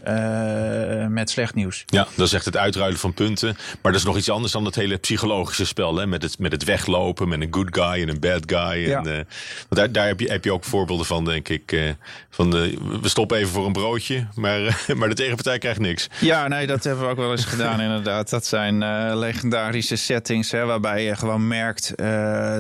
met 1.10 1.30
slecht 1.30 1.56
nieuws. 1.56 1.84
Ja, 1.86 2.08
dat 2.16 2.26
is 2.26 2.34
echt 2.34 2.46
het 2.46 2.58
uitruilen 2.58 3.00
van 3.00 3.14
punten. 3.14 3.58
Maar 3.82 3.92
dat 3.92 4.02
is 4.02 4.08
nog 4.08 4.18
iets 4.18 4.30
anders 4.30 4.54
dan 4.54 4.66
het 4.66 4.76
hele 4.76 4.98
psychologische 4.98 5.66
spel. 5.66 5.96
Hè? 5.96 6.08
Met, 6.08 6.22
het, 6.22 6.40
met 6.40 6.52
het 6.52 6.64
weglopen, 6.64 7.30
met 7.30 7.42
een 7.42 7.48
good 7.52 7.68
guy 7.72 8.02
en 8.02 8.10
een 8.10 8.20
bad 8.20 8.44
guy. 8.46 8.88
Ja. 8.88 9.04
En, 9.04 9.28
daar, 9.70 9.92
daar 9.92 10.08
heb, 10.08 10.20
je, 10.20 10.32
heb 10.32 10.44
je 10.44 10.54
ook 10.54 10.64
voorbeelden 10.64 11.06
van, 11.06 11.26
denk 11.26 11.50
ik. 11.50 11.96
van 12.30 12.52
de, 12.52 12.78
we 13.02 13.08
stoppen 13.08 13.38
even 13.38 13.50
voor 13.50 13.66
een 13.66 13.74
broodje, 13.74 14.28
maar, 14.36 14.60
maar 14.98 15.10
de 15.10 15.16
tegenpartij 15.16 15.58
krijgt 15.58 15.80
niks. 15.80 16.10
Ja, 16.20 16.48
nee, 16.48 16.68
dat 16.68 16.84
hebben 16.84 17.04
we 17.04 17.12
ook 17.12 17.18
wel 17.18 17.32
eens 17.32 17.46
gedaan 17.46 17.82
inderdaad. 17.82 18.30
Dat 18.30 18.46
zijn 18.46 18.78
legendarische 19.18 19.96
settings 19.96 20.52
hè, 20.52 20.66
waarbij 20.66 21.04
je 21.04 21.16
gewoon 21.16 21.48
merkt 21.48 21.94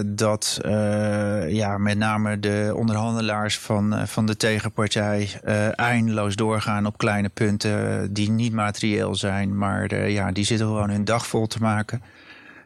dat 0.05 0.59
ja, 1.47 1.77
met 1.77 1.97
name 1.97 2.39
de 2.39 2.71
onderhandelaars 2.75 3.57
van, 3.57 4.07
van 4.07 4.25
de 4.25 4.37
tegenpartij 4.37 4.78
uh, 4.85 5.79
eindeloos 5.79 6.35
doorgaan 6.35 6.85
op 6.85 6.97
kleine 6.97 7.29
punten 7.29 8.13
die 8.13 8.29
niet 8.29 8.53
materieel 8.53 9.15
zijn, 9.15 9.57
maar 9.57 9.93
uh, 9.93 10.09
ja, 10.13 10.31
die 10.31 10.45
zitten 10.45 10.67
gewoon 10.67 10.89
hun 10.89 11.05
dag 11.05 11.27
vol 11.27 11.47
te 11.47 11.59
maken. 11.59 12.01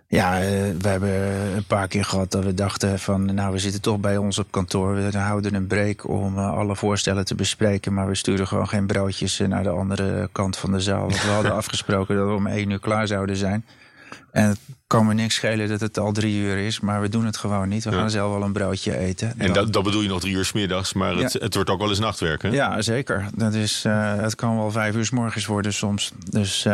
Ja, 0.07 0.39
we 0.79 0.87
hebben 0.87 1.11
een 1.55 1.65
paar 1.65 1.87
keer 1.87 2.05
gehad 2.05 2.31
dat 2.31 2.43
we 2.43 2.53
dachten 2.53 2.99
van, 2.99 3.33
nou, 3.35 3.51
we 3.51 3.59
zitten 3.59 3.81
toch 3.81 3.99
bij 3.99 4.17
ons 4.17 4.39
op 4.39 4.51
kantoor. 4.51 4.95
We 4.95 5.17
houden 5.17 5.53
een 5.53 5.67
break 5.67 6.07
om 6.07 6.37
alle 6.37 6.75
voorstellen 6.75 7.25
te 7.25 7.35
bespreken, 7.35 7.93
maar 7.93 8.07
we 8.07 8.15
sturen 8.15 8.47
gewoon 8.47 8.67
geen 8.67 8.87
broodjes 8.87 9.39
naar 9.39 9.63
de 9.63 9.69
andere 9.69 10.29
kant 10.31 10.57
van 10.57 10.71
de 10.71 10.79
zaal. 10.79 11.01
Want 11.01 11.21
we 11.21 11.29
hadden 11.29 11.53
afgesproken 11.63 12.15
dat 12.15 12.27
we 12.27 12.33
om 12.33 12.47
één 12.47 12.69
uur 12.69 12.79
klaar 12.79 13.07
zouden 13.07 13.35
zijn. 13.35 13.65
En 14.31 14.55
kan 14.93 15.05
me 15.05 15.13
niks 15.13 15.35
schelen 15.35 15.69
dat 15.69 15.79
het 15.79 15.97
al 15.97 16.11
drie 16.11 16.35
uur 16.35 16.57
is, 16.57 16.79
maar 16.79 17.01
we 17.01 17.09
doen 17.09 17.25
het 17.25 17.37
gewoon 17.37 17.69
niet. 17.69 17.83
We 17.83 17.91
gaan 17.91 18.09
zelf 18.09 18.31
wel 18.31 18.43
een 18.43 18.51
broodje 18.51 18.97
eten. 18.97 19.33
En 19.37 19.53
dat, 19.53 19.73
dat 19.73 19.83
bedoel 19.83 20.01
je 20.01 20.07
nog 20.07 20.19
drie 20.19 20.35
uur 20.35 20.45
s 20.45 20.51
middags, 20.51 20.93
maar 20.93 21.15
het, 21.15 21.33
het 21.33 21.55
wordt 21.55 21.69
ook 21.69 21.79
wel 21.79 21.89
eens 21.89 21.99
nachtwerk, 21.99 22.41
hè? 22.41 22.49
Ja, 22.49 22.81
zeker. 22.81 23.25
Dat 23.35 23.53
is, 23.53 23.83
uh, 23.87 24.15
het 24.15 24.35
kan 24.35 24.57
wel 24.57 24.71
vijf 24.71 24.95
uur 24.95 25.05
s 25.05 25.09
morgens 25.09 25.45
worden 25.45 25.73
soms. 25.73 26.11
Dus, 26.29 26.65
uh, 26.65 26.73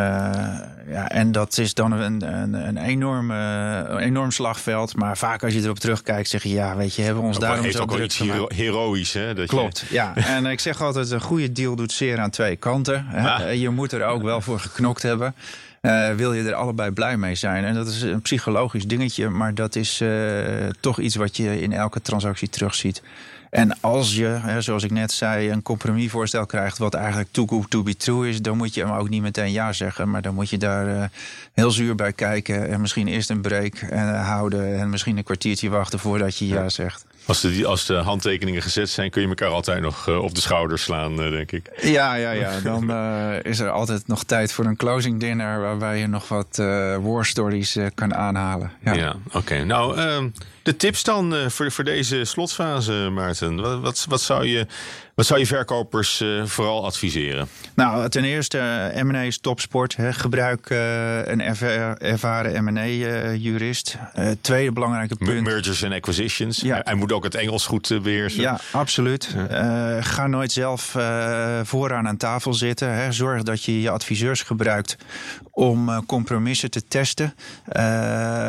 ja, 0.87 1.09
en 1.09 1.31
dat 1.31 1.57
is 1.57 1.73
dan 1.73 1.91
een, 1.91 2.33
een, 2.33 2.53
een, 2.53 2.77
enorme, 2.77 3.97
enorm 3.99 4.31
slagveld. 4.31 4.95
Maar 4.95 5.17
vaak 5.17 5.43
als 5.43 5.53
je 5.53 5.61
erop 5.61 5.79
terugkijkt, 5.79 6.29
zeg 6.29 6.43
je 6.43 6.49
ja, 6.49 6.75
weet 6.75 6.95
je, 6.95 7.01
hebben 7.01 7.21
we 7.21 7.27
ons 7.27 7.35
ook 7.35 7.41
daarom 7.41 7.71
zo 7.71 7.81
ook 7.81 7.91
wel 7.91 8.01
iets 8.01 8.17
hero 8.17 8.45
heroïs, 8.47 9.13
hè? 9.13 9.33
Dat 9.33 9.47
Klopt, 9.47 9.79
je... 9.79 9.93
ja. 9.93 10.15
en 10.35 10.45
ik 10.45 10.59
zeg 10.59 10.81
altijd, 10.81 11.11
een 11.11 11.21
goede 11.21 11.51
deal 11.51 11.75
doet 11.75 11.91
zeer 11.91 12.19
aan 12.19 12.29
twee 12.29 12.55
kanten. 12.55 13.05
Hè? 13.07 13.49
Je 13.49 13.69
moet 13.69 13.91
er 13.91 14.05
ook 14.05 14.21
wel 14.21 14.41
voor 14.41 14.59
geknokt 14.59 15.01
hebben. 15.01 15.35
Uh, 15.81 16.15
wil 16.15 16.33
je 16.33 16.43
er 16.43 16.53
allebei 16.53 16.91
blij 16.91 17.17
mee 17.17 17.35
zijn? 17.35 17.63
En 17.63 17.73
dat 17.73 17.87
is 17.87 18.01
een 18.01 18.21
psychologisch 18.21 18.87
dingetje, 18.87 19.29
maar 19.29 19.53
dat 19.53 19.75
is 19.75 20.01
uh, 20.01 20.09
toch 20.79 20.99
iets 20.99 21.15
wat 21.15 21.37
je 21.37 21.61
in 21.61 21.73
elke 21.73 22.01
transactie 22.01 22.49
terugziet. 22.49 23.01
En 23.49 23.81
als 23.81 24.15
je, 24.15 24.25
hè, 24.25 24.61
zoals 24.61 24.83
ik 24.83 24.91
net 24.91 25.11
zei, 25.11 25.49
een 25.49 25.61
compromisvoorstel 25.61 26.45
krijgt 26.45 26.77
wat 26.77 26.93
eigenlijk 26.93 27.29
too 27.31 27.45
good 27.47 27.69
to 27.69 27.83
be 27.83 27.95
true 27.95 28.29
is, 28.29 28.41
dan 28.41 28.57
moet 28.57 28.73
je 28.73 28.85
hem 28.85 28.93
ook 28.93 29.09
niet 29.09 29.21
meteen 29.21 29.51
ja 29.51 29.73
zeggen. 29.73 30.09
Maar 30.09 30.21
dan 30.21 30.33
moet 30.33 30.49
je 30.49 30.57
daar 30.57 30.87
uh, 30.87 31.03
heel 31.53 31.71
zuur 31.71 31.95
bij 31.95 32.13
kijken 32.13 32.69
en 32.69 32.81
misschien 32.81 33.07
eerst 33.07 33.29
een 33.29 33.41
break 33.41 33.79
houden 34.23 34.79
en 34.79 34.89
misschien 34.89 35.17
een 35.17 35.23
kwartiertje 35.23 35.69
wachten 35.69 35.99
voordat 35.99 36.37
je 36.37 36.47
ja 36.47 36.69
zegt. 36.69 37.05
Als 37.29 37.41
de, 37.41 37.65
als 37.65 37.85
de 37.85 37.93
handtekeningen 37.93 38.61
gezet 38.61 38.89
zijn, 38.89 39.09
kun 39.09 39.21
je 39.21 39.27
elkaar 39.27 39.49
altijd 39.49 39.81
nog 39.81 40.07
uh, 40.07 40.23
op 40.23 40.35
de 40.35 40.41
schouders 40.41 40.83
slaan, 40.83 41.23
uh, 41.23 41.31
denk 41.31 41.51
ik. 41.51 41.69
Ja, 41.81 42.15
ja, 42.15 42.31
ja. 42.31 42.59
Dan 42.59 42.91
uh, 42.91 43.43
is 43.43 43.59
er 43.59 43.69
altijd 43.69 44.07
nog 44.07 44.23
tijd 44.23 44.51
voor 44.51 44.65
een 44.65 44.75
closing 44.75 45.19
dinner 45.19 45.61
waarbij 45.61 45.99
je 45.99 46.07
nog 46.07 46.27
wat 46.27 46.57
war 47.01 47.25
stories 47.25 47.77
kan 47.95 48.15
aanhalen. 48.15 48.71
Ja, 48.83 48.93
ja 48.93 49.15
oké. 49.27 49.37
Okay. 49.37 49.61
Nou, 49.61 49.97
ehm, 49.97 50.29
de 50.63 50.75
tips 50.75 51.03
dan 51.03 51.35
voor, 51.47 51.71
voor 51.71 51.83
deze 51.83 52.25
slotfase, 52.25 53.09
Maarten. 53.11 53.61
Wat, 53.61 53.79
wat, 53.79 54.05
wat 54.09 54.21
zou 54.21 54.45
je 54.45 54.67
wat 55.19 55.27
zou 55.27 55.39
je 55.39 55.45
verkopers 55.45 56.21
uh, 56.21 56.45
vooral 56.45 56.85
adviseren? 56.85 57.47
Nou, 57.75 58.09
ten 58.09 58.23
eerste, 58.23 58.91
uh, 58.95 59.03
M&A 59.03 59.21
is 59.21 59.39
topsport. 59.39 59.95
Hè. 59.95 60.13
Gebruik 60.13 60.69
uh, 60.69 61.25
een 61.25 61.41
ervaren 61.97 62.63
M&A-jurist. 62.63 63.97
tweede 64.41 64.71
belangrijke 64.71 65.15
punt. 65.15 65.43
Mergers 65.43 65.83
and 65.83 65.93
acquisitions. 65.93 66.61
Ja. 66.61 66.81
Hij 66.83 66.93
moet 66.93 67.11
ook 67.11 67.23
het 67.23 67.35
Engels 67.35 67.65
goed 67.65 67.99
beheersen. 68.03 68.41
Ja, 68.41 68.59
absoluut. 68.71 69.35
Ja. 69.49 70.01
ga 70.01 70.27
nooit 70.27 70.51
zelf 70.51 70.95
vooraan 71.63 72.07
aan 72.07 72.17
tafel 72.17 72.53
zitten. 72.53 72.93
Hè. 72.93 73.11
Zorg 73.11 73.43
dat 73.43 73.63
je 73.63 73.81
je 73.81 73.89
adviseurs 73.89 74.41
gebruikt 74.41 74.97
om 75.51 76.05
compromissen 76.05 76.71
te 76.71 76.87
testen. 76.87 77.33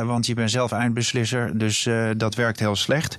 want 0.07 0.27
je 0.27 0.35
bent 0.35 0.51
zelf 0.51 0.73
eindbeslisser, 0.73 1.59
dus 1.59 1.89
dat 2.17 2.35
werkt 2.35 2.59
heel 2.59 2.77
slecht. 2.77 3.19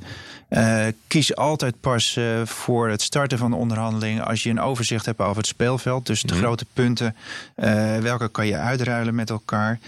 Uh, 0.51 0.85
kies 1.07 1.35
altijd 1.35 1.75
pas 1.79 2.15
uh, 2.15 2.45
voor 2.45 2.89
het 2.89 3.01
starten 3.01 3.37
van 3.37 3.51
de 3.51 3.57
onderhandelingen 3.57 4.25
als 4.25 4.43
je 4.43 4.49
een 4.49 4.59
overzicht 4.59 5.05
hebt 5.05 5.19
over 5.19 5.37
het 5.37 5.47
speelveld. 5.47 6.05
Dus 6.05 6.21
de 6.21 6.33
mm. 6.33 6.39
grote 6.39 6.65
punten, 6.73 7.15
uh, 7.55 7.97
welke 7.97 8.29
kan 8.29 8.47
je 8.47 8.57
uitruilen 8.57 9.15
met 9.15 9.29
elkaar. 9.29 9.79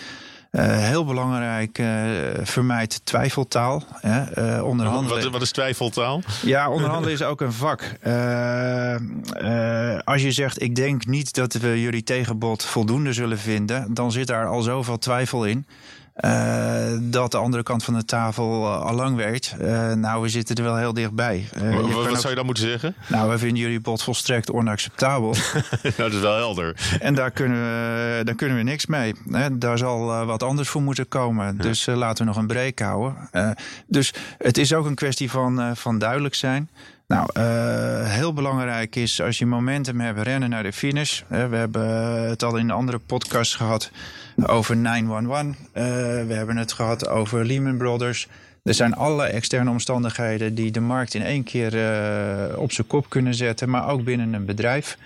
heel 0.58 1.06
belangrijk, 1.06 1.82
vermijd 2.44 3.02
twijfeltaal. 3.04 3.84
onderhandelen. 4.62 5.08
Wat, 5.08 5.32
wat, 5.32 5.42
is 5.42 5.52
twijfeltaal? 5.52 6.22
Ja, 6.42 6.70
onderhandelen 6.70 7.14
is 7.14 7.24
ook 7.24 7.42
een 7.42 7.54
vak. 7.54 7.82
als 10.04 10.22
je 10.22 10.32
zegt, 10.32 10.62
ik 10.62 10.76
denk 10.76 11.06
niet 11.06 11.34
dat 11.34 11.54
we 11.54 11.82
jullie 11.82 12.04
tegenbod 12.04 12.64
voldoende 12.64 13.14
zullen 13.14 13.40
vinden, 13.40 13.94
dan 13.94 14.12
zit 14.12 14.28
daar 14.28 14.48
al 14.48 14.62
zoveel 14.62 14.98
twijfel 14.98 15.46
in. 15.46 15.66
Uh, 16.22 16.98
dat 17.02 17.32
de 17.32 17.38
andere 17.38 17.64
kant 17.64 17.84
van 17.84 17.94
de 17.94 18.06
tafel 18.06 18.62
uh, 18.62 18.82
al 18.82 18.94
lang 18.94 19.16
weet. 19.16 19.56
Uh, 19.62 19.94
nou, 19.94 20.22
we 20.22 20.30
zitten 20.30 20.56
er 20.56 20.64
wel 20.64 20.78
heel 20.78 20.94
dichtbij. 20.94 21.48
wat, 21.54 21.92
wat 21.92 22.08
ook... 22.10 22.18
zou 22.18 22.30
je 22.30 22.36
dan 22.36 22.46
moeten 22.46 22.64
zeggen? 22.64 22.96
Nou, 23.08 23.30
we 23.30 23.38
vinden 23.38 23.58
jullie 23.58 23.80
bod 23.80 24.04
volstrekt 24.04 24.52
onacceptabel. 24.52 25.36
nou, 25.84 25.94
dat 25.96 26.14
is 26.14 26.20
wel 26.20 26.36
helder. 26.36 26.98
en 27.00 27.16
daar 27.16 27.32
kunnen 27.32 27.58
we, 27.58 28.22
daar 28.24 28.36
kunnen 28.36 28.58
we 28.58 28.64
niks 28.64 28.86
mee. 28.86 29.16
Hè? 29.32 29.58
Daar 29.58 29.78
zal 29.78 30.26
wat 30.26 30.44
anders 30.44 30.70
voor 30.70 30.82
moeten 30.82 31.08
komen. 31.08 31.46
Ja. 31.58 31.64
Dus 31.64 31.86
laten 31.86 32.26
we 32.26 32.32
nog 32.32 32.40
een 32.40 32.48
break 32.48 32.80
houden. 32.80 33.16
dus 33.88 34.14
het 34.38 34.58
is 34.58 34.74
ook 34.74 34.86
een 34.86 34.96
kwestie 34.96 35.32
van, 35.32 35.76
van 35.76 35.98
duidelijk 35.98 36.36
zijn. 36.36 36.70
Nou, 37.14 37.28
uh, 37.38 38.10
heel 38.10 38.34
belangrijk 38.34 38.96
is 38.96 39.22
als 39.22 39.38
je 39.38 39.46
momentum 39.46 40.00
hebt, 40.00 40.20
rennen 40.20 40.50
naar 40.50 40.64
de 40.64 40.74
finish. 40.74 41.22
Uh, 41.22 41.48
we 41.48 41.56
hebben 41.56 41.88
het 42.30 42.44
al 42.44 42.58
in 42.58 42.72
andere 42.72 43.00
podcasts 43.00 43.56
gehad 43.56 43.92
over 44.46 44.78
911. 44.78 45.46
Uh, 45.46 45.56
we 46.28 46.34
hebben 46.34 46.58
het 46.58 46.74
gehad 46.74 47.08
over 47.08 47.46
Lehman 47.46 47.78
Brothers. 47.78 48.28
Er 48.64 48.74
zijn 48.74 48.96
allerlei 48.96 49.32
externe 49.32 49.70
omstandigheden 49.70 50.56
die 50.56 50.72
de 50.72 50.80
markt 50.80 51.14
in 51.14 51.24
één 51.24 51.44
keer 51.44 51.68
op 52.58 52.72
zijn 52.72 52.88
kop 52.88 53.10
kunnen 53.10 53.34
zetten, 53.34 53.70
maar 53.70 53.90
ook 53.90 54.04
binnen 54.04 54.34
een 54.34 54.46
bedrijf. 54.46 54.98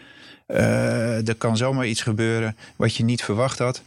Er 0.47 1.35
kan 1.37 1.57
zomaar 1.57 1.85
iets 1.85 2.01
gebeuren 2.01 2.55
wat 2.75 2.95
je 2.95 3.03
niet 3.03 3.23
verwacht 3.23 3.59
had. 3.59 3.81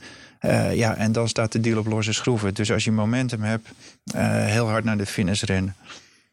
Ja, 0.73 0.97
en 0.97 1.13
dan 1.13 1.29
staat 1.29 1.53
de 1.53 1.61
deal 1.61 1.79
op 1.79 1.87
losse 1.87 2.13
schroeven. 2.13 2.55
Dus 2.55 2.73
als 2.73 2.85
je 2.85 2.93
momentum 2.93 3.43
hebt, 3.43 3.69
heel 4.47 4.69
hard 4.69 4.85
naar 4.85 4.99
de 4.99 5.07
finish 5.07 5.43
rennen. 5.43 5.75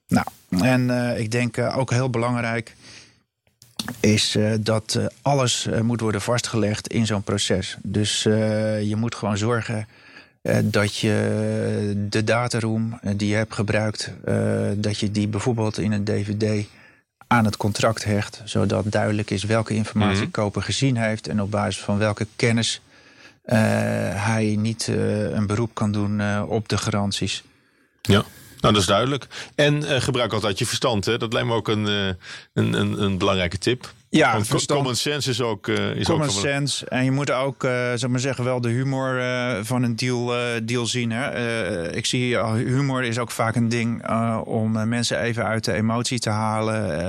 Nou, 0.07 0.25
en 0.49 0.89
ik 1.17 1.31
denk 1.31 1.57
ook 1.57 1.91
heel 1.91 2.09
belangrijk 2.09 2.75
is 3.99 4.35
uh, 4.35 4.53
dat 4.59 4.95
uh, 4.97 5.05
alles 5.21 5.67
uh, 5.67 5.79
moet 5.79 5.99
worden 5.99 6.21
vastgelegd 6.21 6.87
in 6.87 7.05
zo'n 7.05 7.23
proces. 7.23 7.77
Dus 7.83 8.23
je 8.81 8.93
moet 8.97 9.15
gewoon 9.15 9.37
zorgen 9.37 9.87
dat 10.63 10.97
je 10.97 12.05
de 12.09 12.23
dataroom 12.23 12.99
die 13.15 13.29
je 13.29 13.35
hebt 13.35 13.53
gebruikt, 13.53 14.11
dat 14.75 14.99
je 14.99 15.11
die 15.11 15.27
bijvoorbeeld 15.27 15.77
in 15.77 15.91
een 15.91 16.03
DVD 16.03 16.67
aan 17.27 17.45
het 17.45 17.57
contract 17.57 18.03
hecht, 18.03 18.41
zodat 18.45 18.91
duidelijk 18.91 19.29
is 19.29 19.43
welke 19.43 19.73
informatie 19.73 20.23
mm 20.23 20.31
koper 20.31 20.61
gezien 20.61 20.97
heeft 20.97 21.27
en 21.27 21.41
op 21.41 21.51
basis 21.51 21.81
van 21.81 21.97
welke 21.97 22.27
kennis 22.35 22.81
hij 24.13 24.55
niet 24.59 24.87
een 24.87 25.47
beroep 25.47 25.73
kan 25.73 25.91
doen 25.91 26.43
op 26.43 26.69
de 26.69 26.77
garanties. 26.77 27.43
Ja. 28.01 28.25
Nou, 28.59 28.73
dat 28.73 28.81
is 28.81 28.87
duidelijk. 28.87 29.27
En 29.55 29.83
uh, 29.83 30.01
gebruik 30.01 30.33
altijd 30.33 30.59
je 30.59 30.65
verstand. 30.65 31.05
Hè? 31.05 31.17
Dat 31.17 31.33
lijkt 31.33 31.47
me 31.47 31.53
ook 31.53 31.67
een, 31.67 31.87
uh, 31.87 32.07
een, 32.53 32.73
een, 32.73 33.01
een, 33.01 33.17
belangrijke 33.17 33.57
tip. 33.57 33.93
Ja, 34.09 34.33
Want 34.33 34.47
verstand. 34.47 34.79
common 34.79 34.95
sense 34.95 35.29
is 35.29 35.41
ook. 35.41 35.67
Uh, 35.67 35.95
is 35.95 36.05
common 36.05 36.27
ook 36.27 36.33
sense. 36.33 36.85
En 36.85 37.03
je 37.03 37.11
moet 37.11 37.31
ook, 37.31 37.61
zeg 37.95 38.07
maar 38.07 38.19
zeggen, 38.19 38.43
wel 38.43 38.61
de 38.61 38.69
humor 38.69 39.21
van 39.65 39.83
een 39.83 39.95
deal, 39.95 40.33
deal 40.63 40.85
zien. 40.85 41.11
Hè? 41.11 41.91
ik 41.91 42.05
zie, 42.05 42.37
humor 42.43 43.03
is 43.03 43.19
ook 43.19 43.31
vaak 43.31 43.55
een 43.55 43.69
ding 43.69 44.09
om 44.43 44.87
mensen 44.87 45.19
even 45.19 45.45
uit 45.45 45.63
de 45.63 45.73
emotie 45.73 46.19
te 46.19 46.29
halen. 46.29 46.99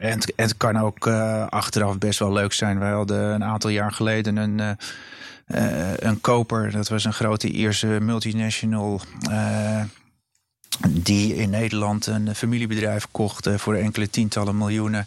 en 0.00 0.10
het, 0.10 0.32
het, 0.36 0.56
kan 0.56 0.78
ook 0.78 1.06
achteraf 1.48 1.98
best 1.98 2.18
wel 2.18 2.32
leuk 2.32 2.52
zijn. 2.52 2.78
Wij 2.78 2.90
hadden 2.90 3.34
een 3.34 3.44
aantal 3.44 3.70
jaar 3.70 3.92
geleden 3.92 4.36
een. 4.36 4.76
een 5.98 6.20
koper, 6.20 6.70
dat 6.70 6.88
was 6.88 7.04
een 7.04 7.12
grote 7.12 7.48
Ierse 7.48 7.86
multinational 7.86 9.00
die 10.88 11.34
in 11.34 11.50
Nederland 11.50 12.06
een 12.06 12.34
familiebedrijf 12.34 13.06
kocht 13.10 13.48
voor 13.56 13.74
enkele 13.74 14.10
tientallen 14.10 14.56
miljoenen. 14.56 15.06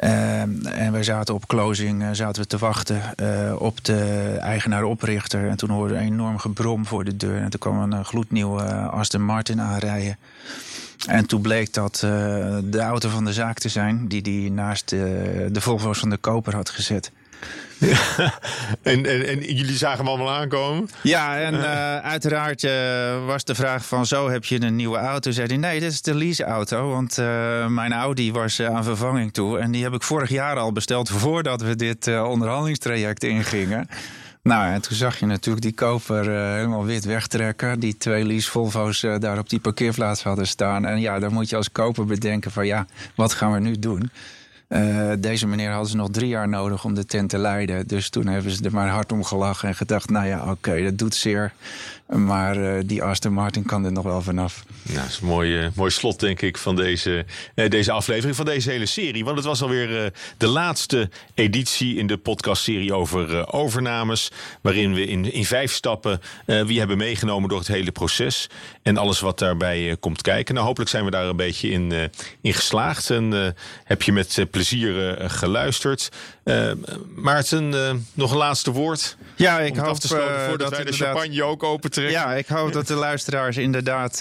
Uh, 0.00 0.40
en 0.80 0.92
wij 0.92 1.02
zaten 1.02 1.34
op 1.34 1.46
closing 1.46 2.02
uh, 2.02 2.08
zaten 2.12 2.42
we 2.42 2.48
te 2.48 2.58
wachten 2.58 3.02
uh, 3.16 3.54
op 3.58 3.84
de 3.84 4.36
eigenaar-oprichter. 4.40 5.48
En 5.48 5.56
toen 5.56 5.70
hoorde 5.70 5.94
een 5.94 6.00
enorm 6.00 6.38
gebrom 6.38 6.86
voor 6.86 7.04
de 7.04 7.16
deur. 7.16 7.40
En 7.40 7.50
toen 7.50 7.60
kwam 7.60 7.92
een 7.92 8.04
gloednieuwe 8.04 8.62
Aston 8.72 9.22
Martin 9.24 9.60
aanrijden. 9.60 10.16
En 11.06 11.26
toen 11.26 11.40
bleek 11.40 11.74
dat 11.74 11.96
de 12.64 12.80
auto 12.80 13.08
van 13.08 13.24
de 13.24 13.32
zaak 13.32 13.58
te 13.58 13.68
zijn, 13.68 14.08
die 14.08 14.22
die 14.22 14.50
naast 14.50 14.88
de, 14.88 15.48
de 15.52 15.60
Volvo's 15.60 15.98
van 15.98 16.10
de 16.10 16.16
koper 16.16 16.54
had 16.54 16.70
gezet. 16.70 17.12
en, 18.82 19.06
en, 19.06 19.26
en, 19.26 19.54
jullie 19.54 19.76
zagen 19.76 19.98
hem 19.98 20.08
allemaal 20.08 20.30
aankomen? 20.30 20.88
Ja, 21.02 21.38
en 21.38 21.54
uh, 21.54 21.96
uiteraard 21.96 22.62
uh, 22.62 23.26
was 23.26 23.44
de 23.44 23.54
vraag 23.54 23.84
van 23.84 24.06
zo 24.06 24.30
heb 24.30 24.44
je 24.44 24.62
een 24.62 24.76
nieuwe 24.76 24.98
auto? 24.98 25.30
Zei 25.30 25.46
hij 25.46 25.56
nee, 25.56 25.80
dit 25.80 25.92
is 25.92 26.02
de 26.02 26.14
leaseauto, 26.14 26.88
want 26.88 27.18
uh, 27.18 27.66
mijn 27.66 27.92
Audi 27.92 28.32
was 28.32 28.62
aan 28.62 28.84
vervanging 28.84 29.32
toe. 29.32 29.58
En 29.58 29.70
die 29.70 29.82
heb 29.82 29.92
ik 29.92 30.02
vorig 30.02 30.30
jaar 30.30 30.56
al 30.56 30.72
besteld 30.72 31.10
voordat 31.10 31.62
we 31.62 31.76
dit 31.76 32.06
onderhandelingstraject 32.06 33.24
ingingen. 33.24 33.88
Nou, 34.42 34.72
en 34.72 34.82
toen 34.82 34.96
zag 34.96 35.18
je 35.18 35.26
natuurlijk 35.26 35.64
die 35.64 35.74
koper 35.74 36.30
helemaal 36.30 36.84
wit 36.84 37.04
wegtrekken. 37.04 37.80
Die 37.80 37.96
twee 37.96 38.24
lease 38.24 38.50
Volvo's 38.50 39.06
daar 39.18 39.38
op 39.38 39.48
die 39.48 39.60
parkeerplaats 39.60 40.22
hadden 40.22 40.46
staan. 40.46 40.86
En 40.86 41.00
ja, 41.00 41.18
dan 41.18 41.32
moet 41.32 41.48
je 41.48 41.56
als 41.56 41.72
koper 41.72 42.06
bedenken 42.06 42.50
van 42.50 42.66
ja, 42.66 42.86
wat 43.14 43.32
gaan 43.32 43.52
we 43.52 43.58
nu 43.58 43.78
doen? 43.78 44.10
Uh, 44.72 45.12
deze 45.18 45.46
meneer 45.46 45.70
hadden 45.70 45.90
ze 45.90 45.96
nog 45.96 46.10
drie 46.10 46.28
jaar 46.28 46.48
nodig 46.48 46.84
om 46.84 46.94
de 46.94 47.04
tent 47.04 47.30
te 47.30 47.38
leiden. 47.38 47.86
Dus 47.86 48.08
toen 48.08 48.26
hebben 48.26 48.52
ze 48.52 48.64
er 48.64 48.72
maar 48.72 48.88
hard 48.88 49.12
om 49.12 49.24
gelachen 49.24 49.68
en 49.68 49.74
gedacht: 49.74 50.10
nou 50.10 50.26
ja, 50.26 50.50
oké, 50.50 50.82
dat 50.82 50.98
doet 50.98 51.14
zeer. 51.14 51.52
Maar 52.06 52.56
uh, 52.56 52.82
die 52.84 53.02
Aston 53.02 53.32
Martin 53.32 53.62
kan 53.62 53.84
er 53.84 53.92
nog 53.92 54.04
wel 54.04 54.22
vanaf. 54.22 54.64
Nou, 54.82 54.98
dat 54.98 55.08
is 55.08 55.18
een 55.20 55.26
mooi, 55.26 55.70
mooi 55.74 55.90
slot, 55.90 56.20
denk 56.20 56.40
ik, 56.40 56.58
van 56.58 56.76
deze, 56.76 57.24
uh, 57.54 57.68
deze 57.68 57.92
aflevering, 57.92 58.36
van 58.36 58.44
deze 58.44 58.70
hele 58.70 58.86
serie. 58.86 59.24
Want 59.24 59.36
het 59.36 59.46
was 59.46 59.62
alweer 59.62 60.12
de 60.36 60.46
laatste 60.46 61.10
editie 61.34 61.96
in 61.96 62.06
de 62.06 62.16
podcastserie 62.16 62.94
over 62.94 63.52
overnames. 63.52 64.30
Waarin 64.60 64.94
we 64.94 65.06
in, 65.06 65.32
in 65.32 65.44
vijf 65.44 65.72
stappen 65.72 66.20
wie 66.46 66.78
hebben 66.78 66.96
meegenomen 66.96 67.48
door 67.48 67.58
het 67.58 67.68
hele 67.68 67.92
proces. 67.92 68.50
En 68.82 68.96
alles 68.96 69.20
wat 69.20 69.38
daarbij 69.38 69.96
komt 70.00 70.22
kijken. 70.22 70.54
Nou, 70.54 70.66
hopelijk 70.66 70.90
zijn 70.90 71.04
we 71.04 71.10
daar 71.10 71.26
een 71.26 71.36
beetje 71.36 71.70
in, 71.70 72.10
in 72.40 72.54
geslaagd. 72.54 73.10
En 73.10 73.54
heb 73.84 74.02
je 74.02 74.12
met 74.12 74.46
plezier 74.50 74.61
geluisterd. 75.18 76.08
Maarten, 77.14 77.70
nog 78.14 78.30
een 78.30 78.36
laatste 78.36 78.70
woord? 78.70 79.16
Ja, 79.36 79.60
ik 79.60 79.76
hoop 79.76 79.98
te 79.98 80.08
voordat 80.48 80.70
wij 80.70 80.84
de 80.84 80.92
champagne 80.92 81.44
ook 81.44 81.62
open 81.62 82.10
ja, 82.10 82.34
ik 82.34 82.46
hoop 82.46 82.72
dat 82.72 82.86
de 82.86 82.94
luisteraars 82.94 83.56
inderdaad 83.56 84.18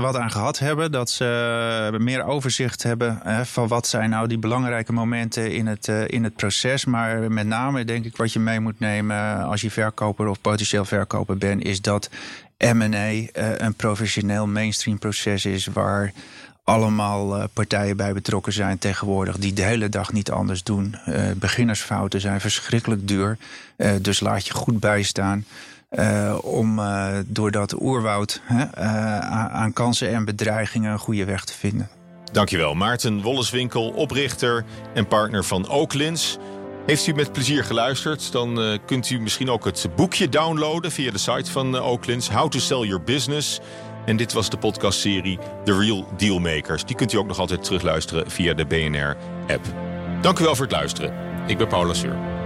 wat 0.00 0.16
aan 0.16 0.30
gehad 0.30 0.58
hebben. 0.58 0.92
Dat 0.92 1.10
ze 1.10 1.96
meer 1.98 2.24
overzicht 2.24 2.82
hebben 2.82 3.22
van 3.46 3.68
wat 3.68 3.86
zijn 3.86 4.10
nou 4.10 4.28
die 4.28 4.38
belangrijke 4.38 4.92
momenten 4.92 5.52
in 5.52 5.66
het, 5.66 5.88
in 6.06 6.24
het 6.24 6.36
proces. 6.36 6.84
Maar 6.84 7.32
met 7.32 7.46
name 7.46 7.84
denk 7.84 8.04
ik 8.04 8.16
wat 8.16 8.32
je 8.32 8.38
mee 8.38 8.60
moet 8.60 8.80
nemen 8.80 9.42
als 9.42 9.60
je 9.60 9.70
verkoper 9.70 10.28
of 10.28 10.40
potentieel 10.40 10.84
verkoper 10.84 11.38
bent, 11.38 11.64
is 11.64 11.80
dat 11.80 12.10
M&A 12.58 13.26
een 13.32 13.74
professioneel 13.74 14.46
mainstream 14.46 14.98
proces 14.98 15.44
is 15.44 15.66
waar 15.66 16.12
allemaal 16.70 17.48
partijen 17.48 17.96
bij 17.96 18.12
betrokken 18.12 18.52
zijn 18.52 18.78
tegenwoordig 18.78 19.36
die 19.36 19.52
de 19.52 19.62
hele 19.62 19.88
dag 19.88 20.12
niet 20.12 20.30
anders 20.30 20.62
doen. 20.62 20.96
beginnersfouten 21.36 22.20
zijn 22.20 22.40
verschrikkelijk 22.40 23.08
duur, 23.08 23.38
dus 24.00 24.20
laat 24.20 24.46
je 24.46 24.54
goed 24.54 24.80
bijstaan. 24.80 25.44
Om 26.42 26.78
uh, 26.78 27.08
door 27.26 27.50
dat 27.50 27.82
oerwoud 27.82 28.40
uh, 28.50 29.18
aan 29.48 29.72
kansen 29.72 30.14
en 30.14 30.24
bedreigingen 30.24 30.92
een 30.92 30.98
goede 30.98 31.24
weg 31.24 31.44
te 31.44 31.52
vinden. 31.52 31.88
Dankjewel, 32.32 32.74
Maarten 32.74 33.22
Wolleswinkel, 33.22 33.88
oprichter 33.88 34.64
en 34.94 35.06
partner 35.06 35.44
van 35.44 35.68
Oaklins. 35.68 36.38
Heeft 36.86 37.06
u 37.06 37.12
met 37.12 37.32
plezier 37.32 37.64
geluisterd, 37.64 38.32
dan 38.32 38.78
kunt 38.86 39.10
u 39.10 39.20
misschien 39.20 39.50
ook 39.50 39.64
het 39.64 39.86
boekje 39.96 40.28
downloaden 40.28 40.92
via 40.92 41.10
de 41.10 41.18
site 41.18 41.50
van 41.50 41.80
Oaklins, 41.80 42.30
How 42.30 42.50
to 42.50 42.58
Sell 42.58 42.86
Your 42.86 43.02
Business. 43.02 43.60
En 44.04 44.16
dit 44.16 44.32
was 44.32 44.50
de 44.50 44.58
podcastserie 44.58 45.38
The 45.64 45.78
Real 45.78 46.06
Dealmakers. 46.16 46.84
Die 46.84 46.96
kunt 46.96 47.12
u 47.12 47.16
ook 47.16 47.26
nog 47.26 47.38
altijd 47.38 47.64
terugluisteren 47.64 48.30
via 48.30 48.54
de 48.54 48.66
BNR-app. 48.66 49.64
Dank 50.20 50.38
u 50.38 50.44
wel 50.44 50.54
voor 50.54 50.64
het 50.64 50.74
luisteren. 50.74 51.14
Ik 51.46 51.58
ben 51.58 51.68
Paula 51.68 51.94
Seur. 51.94 52.39